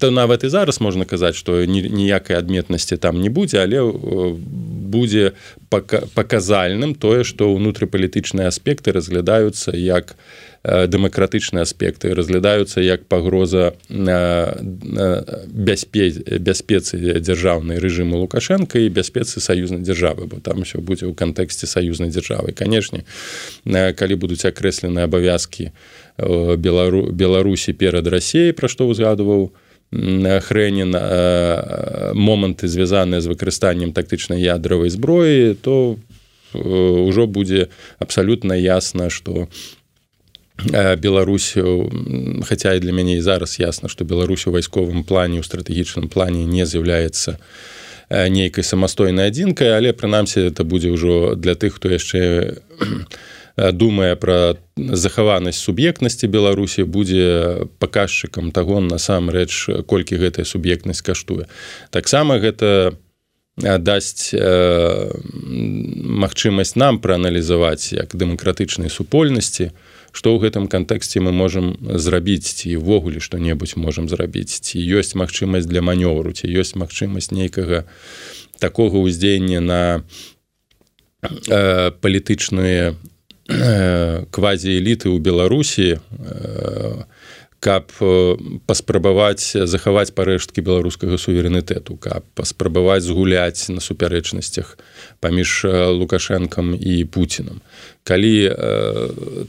то 0.00 0.10
нават 0.10 0.44
і 0.44 0.48
зараз 0.48 0.80
можна 0.80 1.04
казаць 1.04 1.36
што 1.36 1.64
ніякай 1.64 2.36
адметнасці 2.36 2.96
там 2.96 3.20
не 3.20 3.28
будзе 3.28 3.60
але 3.60 3.82
будзе 4.88 5.32
паказальным 5.68 6.94
тое 6.94 7.24
што 7.24 7.52
ўнутрыпалітычныя 7.52 8.48
аспекты 8.48 8.92
разглядаюцца 8.92 9.76
як 9.76 10.16
дэмакратычныя 10.64 11.62
аспекты 11.62 12.14
разглядаюцца 12.14 12.80
як 12.80 13.04
пагроза 13.04 13.74
бяспе 15.48 16.10
бяспецы 16.40 17.20
дзяржаўнай 17.20 17.78
рэжыму 17.78 18.16
лукашенко 18.18 18.78
і 18.80 18.88
бяспецы 18.88 19.40
саюзнай 19.40 19.84
дзяржавы 19.84 20.26
бо 20.26 20.40
там 20.40 20.64
усё 20.66 20.80
будзе 20.80 21.06
ў 21.06 21.14
кантэксце 21.14 21.68
саюзнай 21.70 22.10
дзяржавы 22.10 22.52
канешне 22.52 23.04
калі 23.68 24.14
будуць 24.18 24.44
акрэслены 24.48 25.06
абавязкі 25.06 25.70
белару 26.18 27.08
беларусі 27.12 27.72
перад 27.72 28.06
рассеяй 28.06 28.52
пра 28.52 28.68
што 28.68 28.88
узгадываў 28.90 29.52
хрэнін 29.90 30.92
моманты 32.18 32.68
звязаныя 32.68 33.22
з 33.22 33.30
выкарыстаннем 33.30 33.94
тактычнай 33.94 34.42
ядравай 34.42 34.90
зброі 34.90 35.54
то 35.54 35.96
ўжо 36.54 37.26
будзе 37.26 37.68
абсалютна 37.98 38.58
ясна 38.58 39.10
што 39.10 39.48
Беларусь 40.98 41.54
хаця 42.42 42.74
і 42.74 42.80
для 42.82 42.92
мяне 42.92 43.16
і 43.16 43.22
зараз 43.22 43.60
ясна 43.62 43.88
што 43.88 44.04
Беларусь 44.04 44.46
у 44.46 44.50
вайсковым 44.50 45.04
плане 45.04 45.38
у 45.38 45.46
стратэгічным 45.46 46.08
плане 46.10 46.44
не 46.44 46.66
з'яўляецца 46.66 47.38
нейкай 48.10 48.64
самастойнай 48.64 49.30
адзінкай 49.30 49.70
але 49.76 49.92
прынамсі 49.92 50.50
это 50.50 50.64
будзе 50.64 50.90
ўжо 50.90 51.38
для 51.38 51.54
тых 51.54 51.78
хто 51.78 51.88
яшчэ 51.88 52.58
думае 53.58 54.14
пра 54.16 54.54
захаванасць 54.76 55.58
суб'ектнасці 55.58 56.30
беларусі 56.30 56.86
будзе 56.86 57.66
паказчыкам 57.82 58.52
таго 58.54 58.78
насамрэч 58.80 59.84
колькі 59.90 60.22
гэтая 60.22 60.46
суб'ектнасць 60.46 61.02
каштуе. 61.02 61.50
Таксама 61.90 62.38
гэта 62.38 62.94
дасць 63.58 64.34
магчымасць 66.22 66.76
нам 66.78 67.02
прааналізаваць 67.02 67.92
як 67.92 68.14
дэмакратычнай 68.14 68.90
супольнасці 68.90 69.74
што 70.14 70.32
ў 70.34 70.46
гэтым 70.46 70.70
кантэксце 70.70 71.20
мы 71.20 71.34
можам 71.34 71.74
зрабіць 71.82 72.46
ці 72.46 72.78
ўвогуле 72.78 73.20
што-небудзь 73.20 73.76
можам 73.76 74.08
зрабіць 74.08 74.62
ці 74.62 74.78
ёсць 74.78 75.18
магчымасць 75.18 75.66
для 75.66 75.82
манёвру 75.82 76.32
ці 76.32 76.46
ёсць 76.46 76.78
магчымасць 76.78 77.34
нейкага 77.34 77.84
такога 78.62 79.02
ўздзеяння 79.02 79.60
на 79.60 79.82
э, 81.22 81.90
палітычныя 81.98 82.94
квазіэліты 83.48 85.08
ў 85.08 85.18
беларусі 85.24 85.96
каб 87.58 87.90
паспрабаваць 88.70 89.56
захаваць 89.66 90.14
парэшткі 90.14 90.62
беларускага 90.62 91.18
суверэнітэту 91.18 91.96
каб 91.98 92.22
паспрабаваць 92.38 93.02
згуляць 93.02 93.72
на 93.72 93.82
супярэчнасцях 93.82 94.76
паміж 95.18 95.64
лукашэнкам 95.98 96.76
і 96.76 97.02
пуціам 97.10 97.58
калі 98.04 98.34
э, 98.46 98.54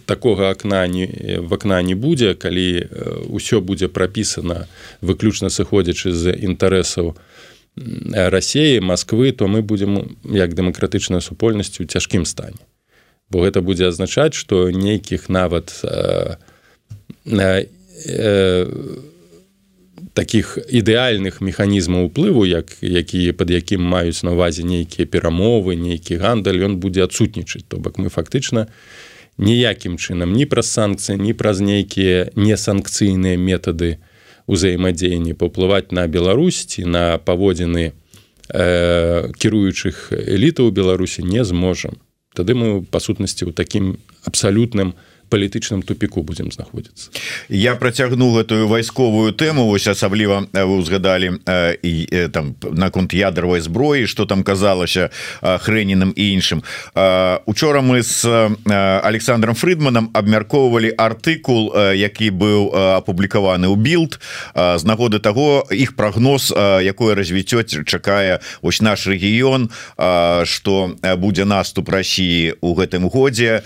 такога 0.09 0.49
акна 0.49 0.87
не 0.87 1.05
в 1.37 1.53
акна 1.53 1.83
не 1.83 1.93
будзе 1.93 2.33
калі 2.33 2.89
ўсё 3.29 3.61
будзе 3.61 3.91
прапісана 3.93 4.65
выключна 5.01 5.53
сыходзячы 5.53 6.09
з 6.09 6.33
інтарэсаў 6.33 7.13
рассеі 8.15 8.81
москвы 8.81 9.37
то 9.37 9.45
мы 9.45 9.61
будзем 9.61 10.17
як 10.25 10.57
дэмакратычная 10.57 11.21
супольнасць 11.21 11.77
у 11.77 11.85
цяжкім 11.85 12.25
стане 12.25 12.57
бо 13.29 13.45
гэта 13.45 13.61
будзе 13.61 13.89
азначаць 13.89 14.33
што 14.33 14.69
нейкіх 14.73 15.29
нават 15.29 15.73
э, 15.83 16.35
э, 17.25 18.65
таких 20.13 20.57
ідэальных 20.67 21.39
механізмаў 21.41 22.09
уплыву 22.09 22.45
як 22.45 22.73
якія 22.81 23.33
под 23.33 23.53
якім 23.53 23.85
маюць 23.85 24.23
на 24.23 24.33
увазе 24.33 24.65
нейкія 24.65 25.05
перамовы 25.05 25.77
нейкі 25.77 26.17
гандаль 26.17 26.59
ён 26.65 26.75
будзе 26.81 27.05
адсутнічаць. 27.05 27.63
То 27.69 27.77
бок 27.77 28.01
мы 28.01 28.09
фактычна 28.09 28.67
ніякім 29.37 29.95
чынам 29.95 30.33
ні 30.33 30.49
праз 30.49 30.73
санкцыі 30.73 31.21
ні 31.21 31.33
праз 31.33 31.61
нейкія 31.61 32.33
несанкцыйныя 32.35 33.37
метады 33.37 34.01
узаемадзеяння 34.49 35.37
паўплываць 35.37 35.93
на 35.93 36.07
беларусьці 36.07 36.83
на 36.89 37.21
паводзіны 37.21 37.93
э, 37.93 39.31
кіруючых 39.37 40.11
элітаў 40.11 40.73
беларусі 40.73 41.23
не 41.23 41.45
зможам 41.45 42.01
тады 42.33 42.53
мы 42.53 42.81
па 42.85 42.99
сутнасці 42.99 43.45
ў 43.45 43.51
такім 43.53 43.97
абсалютным 44.25 44.93
палітычным 45.29 45.81
тупіку 45.81 46.23
будзем 46.23 46.51
знаходзіцца 46.51 47.13
я 47.49 47.75
працягну 47.75 48.33
гэтую 48.33 48.67
вайсковую 48.67 49.33
тэму 49.33 49.69
вось 49.69 49.87
асабліва 49.87 50.49
вы 50.53 50.75
ўзгадалі 50.81 51.39
і 51.83 51.93
там 52.33 52.55
наконт 52.61 53.13
ядравай 53.13 53.61
зброі 53.61 54.07
что 54.07 54.25
там 54.25 54.43
казалася 54.43 55.09
хрэненым 55.41 56.11
і 56.15 56.23
іншым 56.33 56.63
учора 57.45 57.81
мы 57.81 58.03
с 58.03 58.25
александром 58.65 59.55
фридманом 59.55 60.09
абмяркоўвалі 60.13 60.93
артыкул 60.97 61.73
які 61.93 62.31
быў 62.33 62.73
апублікаваны 62.97 63.69
ў 63.69 63.77
билд 63.77 64.19
з 64.55 64.83
нагоды 64.83 65.19
того 65.19 65.65
іх 65.69 65.95
прогноз 65.95 66.49
якое 66.81 67.15
развіццё 67.15 67.63
чакае 67.63 68.41
ось 68.61 68.81
наш 68.81 69.07
рэгіён 69.07 69.69
что 70.45 70.95
будзе 71.17 71.45
наступ 71.45 71.89
Росіі 71.89 72.55
у 72.61 72.73
гэтым 72.75 73.09
годзе. 73.09 73.61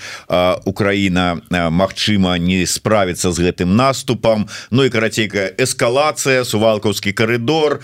Украіна 0.65 1.41
Мачыма 1.53 2.37
не 2.37 2.65
справіцца 2.65 3.31
з 3.31 3.39
гэтым 3.39 3.75
наступам. 3.75 4.47
Ну 4.71 4.83
і 4.83 4.89
карацейкая 4.89 5.53
эскалацыя 5.57 6.43
сувалкаўскі 6.45 7.13
коридор 7.13 7.79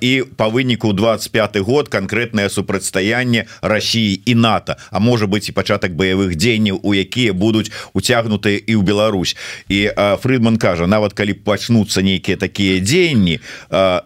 і 0.00 0.24
по 0.36 0.48
выніку 0.48 0.92
25 0.92 1.58
год 1.58 1.88
конкретное 1.88 2.48
супрацьстаянне 2.48 3.46
Росіі 3.62 4.22
і 4.24 4.34
НАТО. 4.34 4.76
А 4.90 4.98
можа 4.98 5.26
быть 5.26 5.48
і 5.48 5.52
пачатак 5.52 5.92
баявых 5.96 6.36
дзеянняў 6.36 6.80
у 6.82 6.94
якія 6.94 7.32
будуць 7.32 7.70
уцягнутыя 7.92 8.58
і 8.58 8.74
ў 8.76 8.82
Беларусь. 8.82 9.36
І 9.68 9.90
Фридман 10.22 10.56
кажа 10.56 10.86
нават 10.86 11.12
калі 11.12 11.34
пачнуцца 11.34 12.02
нейкія 12.02 12.36
такія 12.36 12.80
дзеянні 12.80 13.40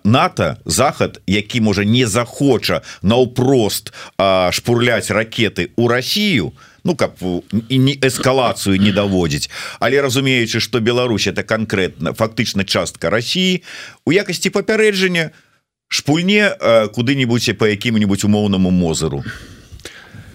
НАТО 0.05 0.57
захад 0.64 1.20
які 1.27 1.61
можа 1.61 1.85
не 1.85 2.07
захоча 2.07 2.83
наўпрост 3.03 3.92
шпурляць 4.51 5.11
ракеты 5.11 5.70
у 5.77 5.88
Россию 5.88 6.53
то 6.53 6.71
ну 6.85 6.97
каб 6.97 7.16
і 7.68 7.79
не 7.79 7.95
эскалацыю 7.95 8.81
не 8.81 8.92
даводзіць 8.92 9.51
але 9.81 10.01
разумеючы 10.01 10.61
что 10.61 10.81
Беларусь 10.81 11.27
это 11.27 11.42
конкретно 11.42 12.14
фактычна 12.14 12.64
частка 12.64 13.11
России 13.11 13.62
у 14.05 14.12
якасці 14.12 14.51
папярэджання 14.51 15.31
шпульне 15.88 16.57
куды-нибудь 16.95 17.59
по 17.59 17.66
якім-нибудь 17.66 18.25
умоўнаму 18.25 18.71
мозеру 18.71 19.25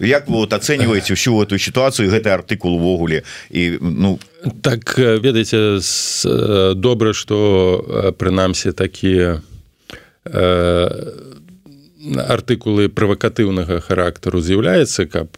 Як 0.00 0.28
вы 0.28 0.36
вот 0.36 0.52
оцениваете 0.52 1.14
всю 1.14 1.42
эту 1.42 1.58
ситуацию 1.58 2.10
гэты 2.10 2.30
артыкул 2.30 2.74
увогуле? 2.74 3.24
І 3.50 3.78
ну 3.80 4.18
так 4.62 4.98
ведаеце 4.98 5.80
добра 6.74 7.12
что 7.12 8.14
прынамсі 8.18 8.72
такія 8.72 9.42
э, 10.24 10.90
артыкулы 12.06 12.86
правакатыўнага 12.88 13.80
характару 13.82 14.38
з'яўляецца 14.38 15.06
каб 15.10 15.34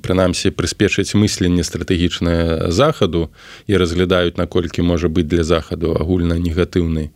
прынамсі 0.00 0.48
прыспешыць 0.56 1.12
мысленне 1.12 1.60
стратэгічнае 1.60 2.72
захаду 2.72 3.28
і 3.68 3.76
разглядаюць 3.76 4.40
наколькі 4.40 4.80
можа 4.80 5.12
быць 5.12 5.28
для 5.28 5.44
захаду 5.44 5.92
агульна 5.92 6.40
негатыўны 6.40 7.12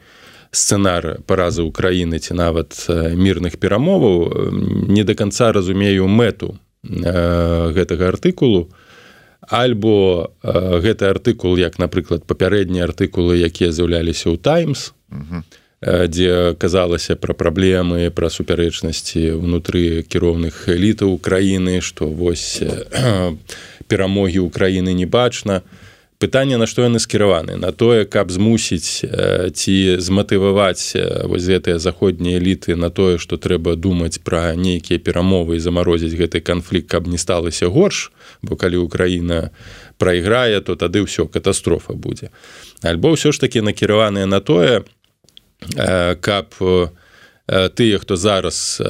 сцэнар 0.53 1.25
паразы 1.25 1.64
Украіны 1.64 2.20
ці 2.20 2.37
нават 2.37 2.77
мірных 3.16 3.57
перамоваў 3.57 4.53
не 4.53 5.05
до 5.05 5.16
конца 5.16 5.53
разумею 5.53 6.07
мэту 6.07 6.55
гэтага 6.85 8.12
артыкулу. 8.12 8.68
Альбо 9.49 10.33
гэты 10.44 11.09
артыкул 11.09 11.57
як 11.57 11.81
напрыклад 11.81 12.29
папярэднія 12.29 12.85
артыкулы 12.85 13.40
якія 13.40 13.73
з'яўляліся 13.73 14.29
ў 14.29 14.37
таймс 14.37 14.92
то 15.09 15.63
дзе 15.85 16.55
казалася 16.59 17.16
пра 17.16 17.37
праблемы 17.37 18.09
пра 18.09 18.33
супярэчнасці 18.33 19.37
ўнутры 19.37 20.05
кіроўных 20.09 20.68
элітаў 20.73 21.18
краіны 21.20 21.81
што 21.85 22.09
вось 22.09 22.64
перамогі 23.90 24.49
ўкраіны 24.49 24.97
не 24.97 25.05
бачна. 25.05 25.61
Пытанне 26.25 26.57
на 26.57 26.64
што 26.64 26.87
яны 26.88 27.03
скіраваны? 27.03 27.61
На 27.61 27.68
тое 27.68 28.09
каб 28.09 28.33
змусіць 28.33 29.05
ці 29.53 29.75
зматываваць 30.01 30.97
вось 31.29 31.44
гэтыя 31.44 31.77
заходнія 31.77 32.40
эліты 32.40 32.81
на 32.81 32.88
тое 32.88 33.18
што 33.20 33.37
трэба 33.37 33.77
думаць 33.77 34.25
пра 34.25 34.57
нейкія 34.57 34.97
перамовы 34.97 35.61
і 35.61 35.64
замарозіць 35.64 36.16
гэты 36.16 36.40
канфлікт 36.40 36.88
каб 36.88 37.12
не 37.12 37.20
сталася 37.20 37.68
горш. 37.68 38.09
Бо 38.40 38.57
калі 38.57 38.81
Украіна 38.88 39.51
прайграе 40.01 40.64
то 40.64 40.81
тады 40.81 41.05
ўсё 41.05 41.29
катастрофа 41.29 41.92
будзе. 41.92 42.33
Альбо 42.81 43.12
ўсё 43.12 43.35
ж 43.35 43.44
таки 43.44 43.61
накіраваныя 43.61 44.25
на 44.25 44.40
тое 44.40 44.88
каб 46.20 46.55
у 46.61 46.88
тыя 47.46 47.98
хто 47.98 48.16
зараз 48.16 48.81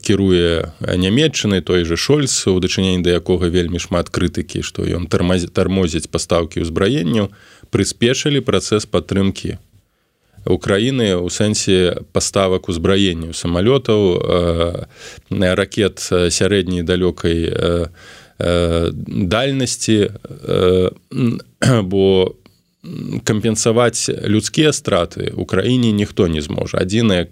кіруе 0.00 0.72
нямметчаны 0.80 1.60
той 1.60 1.84
же 1.84 1.96
шольц 1.96 2.46
у 2.48 2.56
дачыненні 2.60 3.04
да 3.04 3.20
якога 3.20 3.52
вельмі 3.52 3.76
шмат 3.76 4.08
крытыкі 4.08 4.64
што 4.64 4.88
ён 4.88 5.12
тармозіць 5.12 6.08
пастаўкі 6.08 6.64
ўзбраенню 6.64 7.28
прыспешылі 7.68 8.40
працэс 8.40 8.88
падтрымкі 8.88 9.60
Украіны 10.48 11.20
у 11.20 11.28
сэнсе 11.28 12.02
паставак 12.16 12.72
узбраенню 12.72 13.36
самалётаў 13.36 14.24
ракет 15.28 16.00
сярэдняй 16.08 16.82
далёкай 16.88 17.52
дальнасці 18.40 20.16
бо 21.60 22.34
кампенсаваць 23.24 24.10
людскія 24.10 24.72
страты 24.74 25.30
ў 25.30 25.46
краіне 25.46 25.92
ніхто 25.94 26.26
не 26.26 26.42
зможа 26.42 26.82
адзінае 26.82 27.30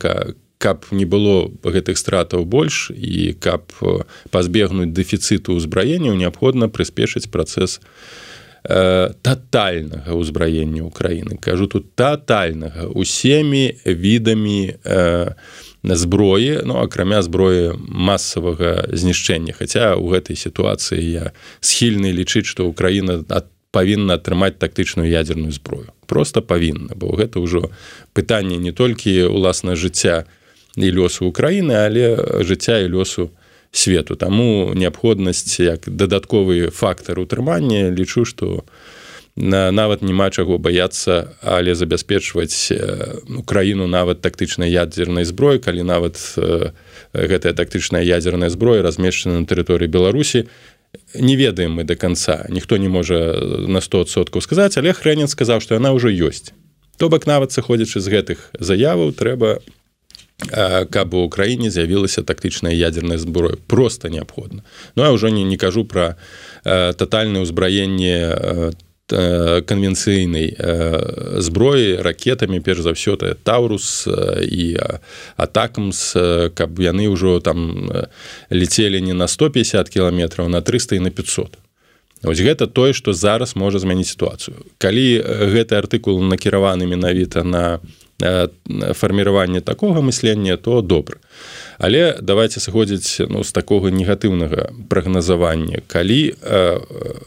каб 0.60 0.84
не 0.92 1.08
было 1.08 1.50
гэтых 1.64 1.98
стратаў 1.98 2.44
больш 2.44 2.92
і 2.94 3.32
каб 3.40 3.72
э, 3.82 4.04
пазбегнуць 4.30 4.92
дэфіцыту 4.94 5.56
ўзбраенняў 5.56 6.14
неабходна 6.14 6.68
прыспешыць 6.68 7.32
працэс 7.32 7.80
э, 7.80 9.10
тотальнага 9.24 10.14
ўзбраення 10.14 10.86
ўкраіны 10.86 11.40
кажу 11.40 11.66
тут 11.66 11.96
тотальнага 11.96 12.92
усімі 12.92 13.80
відамі 13.88 14.76
э, 14.84 15.34
зброі 15.82 16.60
ну 16.62 16.76
акрамя 16.78 17.24
зброі 17.24 17.74
масавага 17.80 18.84
знішчэння. 18.92 19.56
Хаця 19.56 19.96
ў 19.96 20.04
гэтай 20.12 20.36
сітуацыі 20.36 21.00
я 21.00 21.32
схільны 21.64 22.12
лічыць 22.12 22.46
што 22.46 22.68
ўкраіна 22.68 23.24
ад 23.32 23.48
павінна 23.70 24.18
атрымаць 24.18 24.58
тактычную 24.58 25.08
ядерную 25.08 25.52
зброю 25.52 25.92
просто 26.06 26.42
павінна 26.42 26.94
бо 26.94 27.14
гэта 27.16 27.38
ўжо 27.40 27.70
пытанне 28.12 28.56
не 28.56 28.72
толькі 28.72 29.30
уласна 29.30 29.76
жыцця 29.76 30.26
і 30.76 30.90
лёсу 30.90 31.26
Украіны, 31.26 31.74
але 31.74 32.16
жыцця 32.46 32.78
і 32.84 32.90
лёсу 32.94 33.30
свету. 33.72 34.16
Таму 34.16 34.72
неабходнасць 34.74 35.60
як 35.60 35.86
дадатковы 35.86 36.70
фактар 36.70 37.18
утрымання 37.18 37.90
лічу, 37.90 38.24
што 38.24 38.64
нават 39.36 40.02
няма 40.02 40.30
чаго 40.30 40.58
баяцца, 40.58 41.38
але 41.42 41.74
забяспечваць 41.74 42.72
краіну 43.46 43.86
нават 43.86 44.20
тактычнай 44.20 44.70
ядзернай 44.70 45.24
зброі, 45.24 45.62
калі 45.62 45.82
нават 45.86 46.18
гэтая 47.14 47.54
тактычная 47.54 48.02
ядзерная 48.02 48.50
зброя 48.50 48.82
размешчана 48.82 49.40
на 49.40 49.46
тэрыторыі 49.46 49.86
Беларусі. 49.86 50.46
Не 51.14 51.36
ведаем 51.36 51.72
мы 51.78 51.84
до 51.84 51.96
конца 51.96 52.46
ніхто 52.48 52.76
не 52.76 52.88
можа 52.88 53.36
на 53.66 53.78
100соткаў 53.78 54.42
сказаць 54.42 54.78
але 54.78 54.92
хрэнін 54.92 55.28
сказаў 55.28 55.60
што 55.60 55.74
яна 55.74 55.92
ўжо 55.94 56.10
ёсць 56.10 56.52
то 56.98 57.08
бок 57.08 57.26
нават 57.26 57.52
сыходзячы 57.52 58.00
з 58.00 58.08
гэтых 58.08 58.38
заяваў 58.58 59.12
трэба 59.12 59.60
каб 60.90 61.14
у 61.14 61.28
краіне 61.28 61.70
з'явілася 61.70 62.22
тактычная 62.22 62.72
ядерная 62.72 63.18
зброя. 63.18 63.56
Просто 63.66 64.08
неабходна. 64.08 64.64
Ну 64.96 65.04
я 65.04 65.12
ўжо 65.12 65.28
не, 65.28 65.44
не 65.44 65.56
кажу 65.56 65.84
про 65.84 66.16
тотальное 66.64 67.42
ўзбраенне 67.42 68.72
канвенцыйнай 69.12 70.56
зброі 71.42 71.96
ракетамі 72.02 72.60
перш 72.60 72.86
за 72.86 72.94
ўсё 72.96 73.16
тая 73.20 73.34
таурус 73.34 74.06
і 74.42 74.76
атакамс 75.36 76.14
каб 76.54 76.70
яны 76.80 77.10
ўжо 77.10 77.40
там 77.40 77.90
летелі 78.50 79.00
не 79.00 79.14
на 79.14 79.28
150 79.28 79.88
кіламетраў 79.88 80.48
на 80.48 80.60
300 80.60 80.96
і 80.96 81.00
на 81.00 81.10
500 81.10 81.58
Вось 82.22 82.40
гэта 82.44 82.68
тое 82.68 82.92
што 82.92 83.16
зараз 83.16 83.56
можа 83.56 83.78
змяніць 83.80 84.12
сітуацыю 84.12 84.56
калі 84.78 85.24
гэты 85.54 85.76
артыкул 85.76 86.20
накіраваны 86.20 86.86
менавіта 86.86 87.44
на 87.44 87.80
Э, 88.22 88.48
фарміраванне 88.94 89.60
такога 89.60 90.00
мыслення 90.00 90.56
то 90.56 90.82
добра 90.82 91.16
але 91.78 92.18
давайте 92.20 92.60
сыходзіць 92.60 93.24
ну 93.32 93.44
з 93.44 93.52
такога 93.52 93.88
негатыўнага 93.88 94.68
прагназавання. 94.88 95.80
Калі 95.86 96.36
э, 96.36 96.80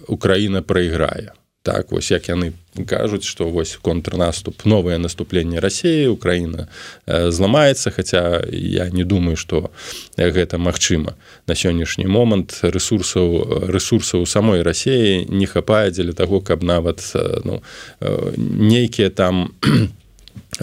Украіна 0.07 0.61
прайграе 0.61 1.33
так 1.63 1.91
вось 1.91 2.11
як 2.11 2.27
яны 2.27 2.51
кажуць 2.87 3.23
што 3.23 3.47
вось 3.47 3.79
контрнаступ 3.81 4.65
новае 4.65 4.97
наступленне 4.99 5.63
рассіі 5.63 6.11
Украіна 6.11 6.67
э, 7.07 7.31
зламаецца 7.31 7.91
хаця 7.95 8.43
я 8.51 8.89
не 8.91 9.03
думаю 9.07 9.39
што 9.39 9.71
гэта 10.17 10.59
магчыма 10.59 11.15
на 11.47 11.55
сённяшні 11.55 12.05
момант 12.07 12.59
ресурсаў 12.61 13.67
ресурсаў 13.71 14.27
самой 14.27 14.61
рассіі 14.61 15.25
не 15.31 15.47
хапае 15.47 15.91
дзеля 15.91 16.13
таго 16.13 16.41
каб 16.41 16.63
нават 16.63 16.99
э, 17.15 17.41
ну, 17.43 17.63
э, 17.99 18.33
нейкія 18.37 19.09
там 19.09 19.55
не 19.63 20.02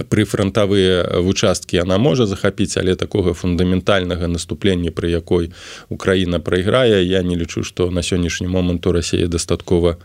прыфронтавыя 0.09 1.20
вучасткі 1.22 1.83
яна 1.83 1.98
можа 1.98 2.26
захапіць 2.26 2.76
але 2.76 2.94
такога 2.94 3.35
фундаментальнага 3.35 4.29
наступлення 4.29 4.90
пры 4.90 5.11
якой 5.11 5.50
Украіна 5.88 6.40
прайграе 6.40 7.03
я 7.05 7.22
не 7.22 7.37
лічу 7.37 7.62
што 7.62 7.90
на 7.90 8.03
сённяшні 8.03 8.48
момант 8.48 8.87
у 8.87 8.92
рассіі 8.92 9.26
дастаткова 9.26 9.96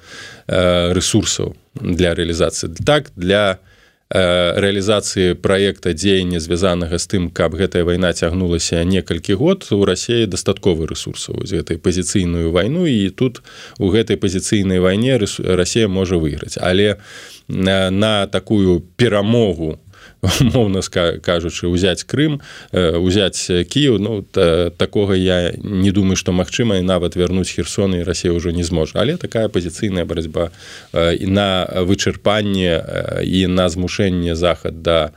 э, 0.47 0.93
ресурсаў 0.93 1.55
для 1.75 2.15
рэалізацыі. 2.15 2.73
Так 2.85 3.11
для 3.15 3.59
э, 3.59 3.74
рэалізацыі 4.09 5.33
праекта 5.41 5.93
дзеяння 5.97 6.39
звязанага 6.39 7.01
з 7.01 7.05
тым 7.09 7.23
каб 7.33 7.57
гэтая 7.57 7.83
вайна 7.83 8.13
цягнулася 8.13 8.83
некалькі 8.85 9.33
год 9.33 9.65
у 9.71 9.81
рассіі 9.85 10.29
дастатковы 10.29 10.85
ресурсаў 10.85 11.41
гэтай 11.41 11.81
пазіцыйную 11.81 12.51
вайну. 12.51 12.85
І 12.85 13.09
тут 13.09 13.41
у 13.79 13.89
гэтай 13.89 14.17
пазіцыйнай 14.17 14.79
вайне 14.79 15.17
Расія 15.39 15.87
можа 15.87 16.21
выйграць. 16.21 16.57
Але 16.61 16.95
у 16.95 17.35
на, 17.47 17.91
на 17.91 18.27
такую 18.27 18.79
перамогу 18.95 19.79
моўна 20.53 20.81
кажучы 21.21 21.67
узяць 21.67 22.03
Крым 22.03 22.41
узяць 22.71 23.47
Кіў 23.69 23.99
Ну 23.99 24.21
та, 24.21 24.69
такога 24.69 25.15
я 25.15 25.51
не 25.57 25.91
думаю 25.91 26.15
што 26.15 26.31
магчыма 26.31 26.77
і 26.79 26.87
нават 26.87 27.15
вярнуць 27.15 27.51
херсон 27.51 27.95
і 27.95 28.03
Расія 28.03 28.33
ўжо 28.33 28.51
не 28.51 28.63
зможа. 28.63 28.99
Але 28.99 29.17
такая 29.17 29.47
пазіцыйная 29.49 30.05
барацьба 30.05 30.51
і 30.93 31.27
на 31.27 31.67
вычырпанне 31.85 33.23
і 33.23 33.47
на 33.47 33.69
змушэнне 33.69 34.35
захад 34.35 34.81
да 34.81 35.11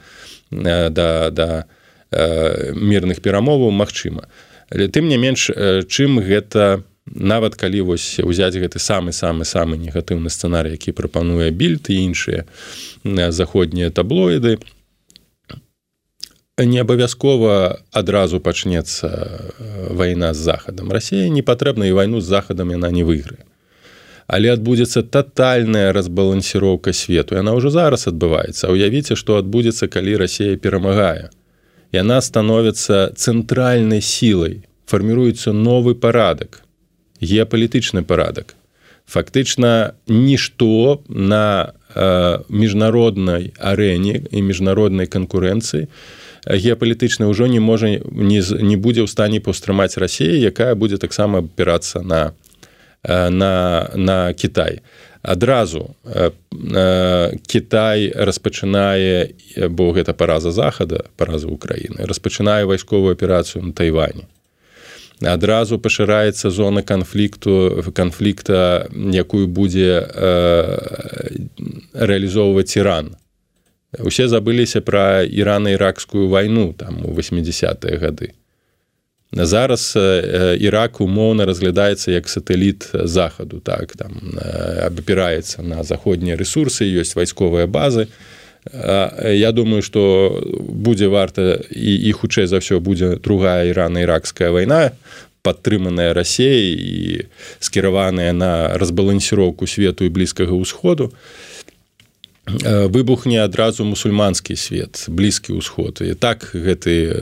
да, 0.51 1.31
да 1.31 1.65
мірных 2.73 3.21
перамоваў 3.21 3.71
магчыма. 3.71 4.29
Але 4.71 4.89
тым 4.89 5.09
не 5.09 5.17
менш 5.17 5.51
чым 5.89 6.21
гэта 6.21 6.83
нават 7.15 7.57
калі 7.57 7.81
вось 7.93 8.21
узяць 8.21 8.57
гэты 8.57 8.79
самы 8.79 9.13
самы 9.13 9.45
самы 9.45 9.77
негатыўны 9.81 10.29
сцэнарый 10.29 10.77
які 10.77 10.93
прапануе 10.93 11.51
більд 11.51 11.89
і 11.89 11.97
іншыя 12.05 12.45
заходнія 13.05 13.91
таблоіды 13.91 14.59
не 16.59 16.81
абавязкова 16.83 17.79
адразу 17.93 18.41
пачнецца 18.41 19.09
вайна 19.91 20.35
з 20.35 20.39
захадам. 20.39 20.93
Расія 20.93 21.29
не 21.29 21.43
патрэбна 21.43 21.87
і 21.87 21.93
вайну 21.93 22.21
з 22.21 22.25
захадам 22.25 22.71
яна 22.71 22.91
не 22.91 23.05
выйграе. 23.05 23.45
Але 24.27 24.53
адбудзецца 24.53 25.03
тотальная 25.03 25.93
разбалансіроўка 25.93 26.93
свету 26.93 27.39
яна 27.39 27.55
ўжо 27.57 27.71
зараз 27.71 28.09
адбываецца. 28.11 28.69
Уявіце 28.69 29.17
што 29.17 29.39
адбудзецца 29.39 29.89
калі 29.89 30.17
Расія 30.21 30.57
перамагае. 30.57 31.31
Яна 31.93 32.21
становіцца 32.21 33.15
цэнтральнай 33.17 34.03
сілай 34.03 34.61
фарміруецца 34.87 35.53
новы 35.53 35.95
парадак 35.95 36.63
геапалітычны 37.21 38.03
парадак. 38.03 38.55
Фактычна 39.09 39.97
нішто 40.07 41.01
на 41.09 41.73
э, 41.95 42.39
міжнароднай 42.49 43.53
арэне 43.57 44.29
і 44.31 44.43
міжнароднай 44.43 45.07
канкурэнцыі 45.09 45.89
геапалітычна 46.49 47.29
ўжо 47.29 47.47
не 47.47 47.61
можа 47.61 47.89
не, 47.89 48.41
не 48.41 48.77
будзе 48.77 49.05
ў 49.05 49.09
стане 49.09 49.41
паўстрымаць 49.45 50.01
рассіі 50.01 50.41
якая 50.49 50.73
будзе 50.75 50.97
таксама 50.97 51.45
апірацца 51.45 52.01
на 52.01 52.33
э, 53.05 53.29
на 53.29 53.91
на 53.95 54.33
Кітай 54.33 54.81
адразу 55.23 55.95
э, 56.05 56.31
э, 56.33 57.37
Кітай 57.47 58.09
распачынае 58.15 59.35
бо 59.69 59.93
гэта 59.93 60.17
параза 60.17 60.51
захада 60.51 61.05
параза 61.17 61.53
Украіны 61.53 62.09
распачынае 62.09 62.65
вайсковую 62.65 63.13
аперацыю 63.13 63.65
на 63.65 63.73
тайване. 63.73 64.25
Адразу 65.21 65.79
пашыраецца 65.79 66.51
зона 66.51 66.83
канфлікту 66.83 67.83
канфлікта 67.93 68.89
якую 68.95 69.49
будзе 69.49 70.01
э, 70.01 70.29
рэалізоўваць 71.93 72.73
іран 72.79 73.19
усе 73.99 74.29
забыліся 74.29 74.81
пра 74.81 75.25
ірана-іракскую 75.25 76.29
вайну 76.29 76.73
там 76.73 77.05
у 77.05 77.15
80-е 77.15 77.97
гады. 77.97 78.33
Зараз 79.33 79.93
Ірак 80.61 81.01
умоўна 81.01 81.45
разглядаецца 81.45 82.13
як 82.13 82.29
сатэліт 82.29 82.89
захаду 83.05 83.61
так 83.61 83.93
там 83.93 84.17
абапіраецца 84.85 85.63
на 85.63 85.85
заходнія 85.85 86.37
ресурсы 86.37 86.89
ёсць 86.89 87.13
вайсковыя 87.13 87.69
базы. 87.69 88.09
Я 88.73 89.53
думаю 89.53 89.83
что 89.83 90.41
будзе 90.59 91.09
варта 91.09 91.61
і, 91.71 91.93
і 92.09 92.13
хутчэй 92.13 92.49
за 92.49 92.65
ўсё 92.65 92.81
будзе 92.81 93.21
другая 93.21 93.69
ірана-іракская 93.69 94.49
вайна 94.49 94.97
падтрыманая 95.45 96.13
рассеяй 96.17 96.73
і 96.73 97.29
скіраваная 97.61 98.33
на 98.33 98.77
разбалансіроўку 98.81 99.69
свету 99.69 100.05
і 100.05 100.13
блізкага 100.13 100.57
ўсходу 100.57 101.13
выбухне 102.89 103.45
адразу 103.45 103.85
мусульманскі 103.85 104.57
свет 104.57 105.05
блізкі 105.09 105.59
ўсход. 105.61 106.01
І 106.01 106.15
так 106.15 106.51
гэты 106.55 107.13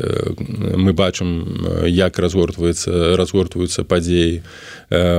мы 0.78 0.94
бачым 0.94 1.66
як 1.90 2.18
разгортваецца 2.18 3.16
разгортваюцца 3.18 3.82
падзеі 3.84 4.42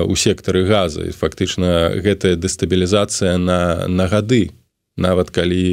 у 0.08 0.14
сектары 0.16 0.64
газа. 0.66 1.08
І 1.08 1.12
фактычна 1.12 1.92
гэтая 2.00 2.36
дэстабілізацыя 2.40 3.38
на 3.38 3.88
на 3.88 4.08
гады. 4.08 4.52
Нават 4.98 5.30
калі 5.30 5.66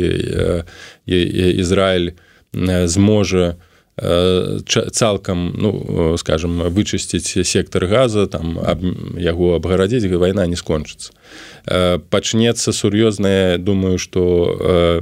Ізраиль 1.06 2.18
зможа 2.86 3.56
цалкам 3.96 5.54
ну 5.54 6.16
скажем 6.18 6.58
вычысціць 6.74 7.46
сектор 7.46 7.86
газа 7.86 8.26
там 8.26 8.58
аб, 8.58 8.82
яго 9.18 9.54
абгарадзіць 9.54 10.10
вайна 10.18 10.46
не 10.50 10.56
скончыцца 10.58 11.12
пачнецца 12.10 12.72
сур'ёзная 12.74 13.58
думаю 13.58 13.98
что 13.98 15.00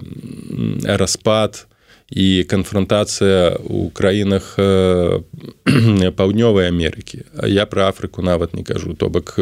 распад 0.84 1.66
і 2.12 2.44
канфронтацыя 2.44 3.56
у 3.64 3.88
краінах 3.88 4.56
паўднёвай 6.16 6.68
Амерыкі 6.68 7.24
я 7.48 7.64
про 7.66 7.88
Афрыку 7.88 8.22
нават 8.22 8.54
не 8.54 8.64
кажу. 8.64 8.94
То 8.94 9.08
бок 9.08 9.38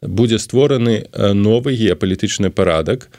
будзе 0.00 0.38
створаны 0.38 1.06
новы 1.12 1.76
геапалітычны 1.76 2.50
парадак 2.50 3.10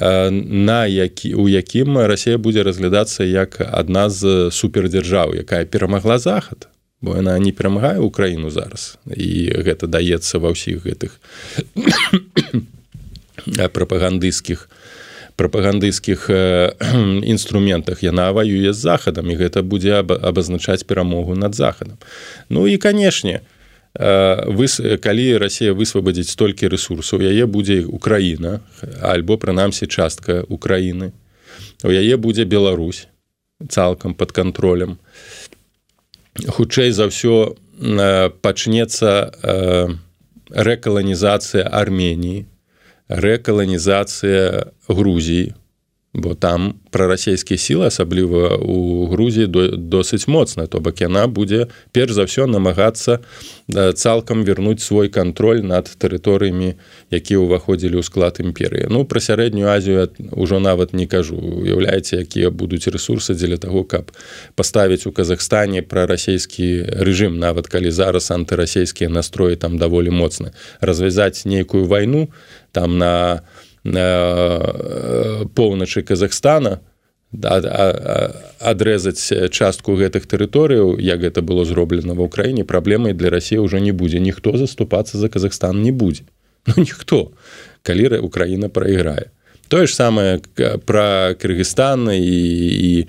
на 0.00 0.86
які 0.86 1.34
у 1.34 1.48
якім 1.48 1.98
Росія 1.98 2.38
будзе 2.38 2.62
разглядацца 2.62 3.24
як 3.24 3.60
адна 3.60 4.08
з 4.10 4.50
супердзяржаў 4.50 5.36
якая 5.36 5.64
перамагла 5.64 6.18
захад. 6.18 6.68
Бо 7.02 7.16
яна 7.16 7.38
не 7.38 7.52
перамагае 7.52 7.98
Украіну 8.00 8.50
зараз 8.50 8.98
і 9.08 9.52
гэта 9.64 9.88
даецца 9.88 10.38
ва 10.38 10.52
ўсіх 10.52 10.84
гэтых 10.84 11.20
прапагандысцкіх 13.72 14.68
прапагандысцкіх 15.36 16.28
інструментах. 17.32 18.04
Яна 18.04 18.32
ваюе 18.32 18.72
з 18.72 18.80
захадам 18.80 19.32
і 19.32 19.36
гэта 19.40 19.64
будзе 19.64 20.04
абазначаць 20.04 20.84
перамогу 20.84 21.36
над 21.36 21.56
захадам. 21.56 21.96
Ну 22.48 22.68
і 22.68 22.76
канешне 22.76 23.40
вы 23.94 24.66
калі 25.02 25.26
Росія 25.42 25.74
высвабадзіць 25.74 26.30
столькі 26.30 26.70
ресурсаў 26.70 27.26
яе 27.26 27.46
будзе 27.46 27.82
Украіна 27.86 28.60
альбо 29.02 29.34
прынамсі 29.36 29.90
частка 29.90 30.46
Украіны. 30.46 31.10
У 31.82 31.90
яе 31.90 32.16
будзе 32.16 32.44
Беларусь 32.44 33.08
цалкам 33.68 34.14
под 34.14 34.32
контролем 34.32 34.98
хутчэй 36.38 36.94
за 36.94 37.10
ўсё 37.10 37.58
пачнецца 38.40 39.10
рэкаланізацыя 40.54 41.66
Арменії 41.66 42.46
рэкаланізацыя 43.10 44.70
Грузіі 44.86 45.54
бо 46.14 46.34
там 46.34 46.74
прарасійскія 46.90 47.58
сілы 47.58 47.86
асабліва 47.86 48.58
у 48.58 49.06
Грузіі 49.06 49.46
досыць 49.78 50.26
моцна 50.26 50.66
то 50.66 50.80
бок 50.82 50.98
яна 51.00 51.30
будзе 51.30 51.70
перш 51.94 52.18
за 52.18 52.26
ўсё 52.26 52.50
намагацца 52.50 53.22
цалкам 53.70 54.42
вернуць 54.42 54.82
свой 54.82 55.06
кантроль 55.06 55.62
над 55.62 55.86
тэрыторыямі 55.86 56.74
якія 57.14 57.38
ўваходзілі 57.38 58.02
ў 58.02 58.02
склад 58.02 58.42
імперыі 58.42 58.90
Ну 58.90 59.06
пра 59.06 59.22
сярэднюю 59.22 59.70
азію 59.70 60.10
ўжо 60.34 60.58
нават 60.58 60.90
не 60.98 61.06
кажу. 61.06 61.38
Уяўляеце 61.38 62.26
якія 62.26 62.50
будуць 62.50 62.90
ресурсы 62.90 63.38
дзеля 63.38 63.62
таго 63.62 63.86
каб 63.86 64.10
паставіць 64.58 65.06
у 65.06 65.14
Казахстане 65.14 65.86
пра 65.86 66.10
расійскі 66.10 66.90
рэжым 67.06 67.38
нават 67.38 67.70
калі 67.70 67.94
зараз 67.94 68.34
антырасійскія 68.34 69.06
настроі 69.06 69.54
там 69.54 69.78
даволі 69.78 70.10
моцны 70.10 70.50
развязаць 70.82 71.46
нейкую 71.46 71.86
вайну 71.86 72.34
там 72.72 72.98
на 72.98 73.42
поўначы 75.54 76.02
Казахстана 76.02 76.80
адрэзаць 77.30 79.30
частку 79.54 79.94
гэтых 79.94 80.26
тэрыторыяў 80.26 80.98
як 80.98 81.20
гэта 81.20 81.42
было 81.42 81.64
зроблена 81.64 82.18
ва 82.18 82.26
ўкраіне 82.26 82.66
праблемай 82.66 83.14
для 83.14 83.30
рассіі 83.30 83.62
ўжо 83.62 83.78
не 83.78 83.92
будзе. 83.92 84.18
Ніхто 84.18 84.58
заступацца 84.58 85.18
за 85.18 85.28
Казахстан 85.28 85.82
не 85.82 85.92
будзе. 85.92 86.24
Ну, 86.66 86.74
ніхто 86.76 87.30
калі 87.82 88.18
Украіна 88.18 88.68
прайграе. 88.68 89.30
Тое 89.70 89.86
ж 89.86 89.94
самае 89.94 90.42
пра 90.84 91.38
Кыргызстан 91.38 92.10
і, 92.10 92.34
і 92.76 93.06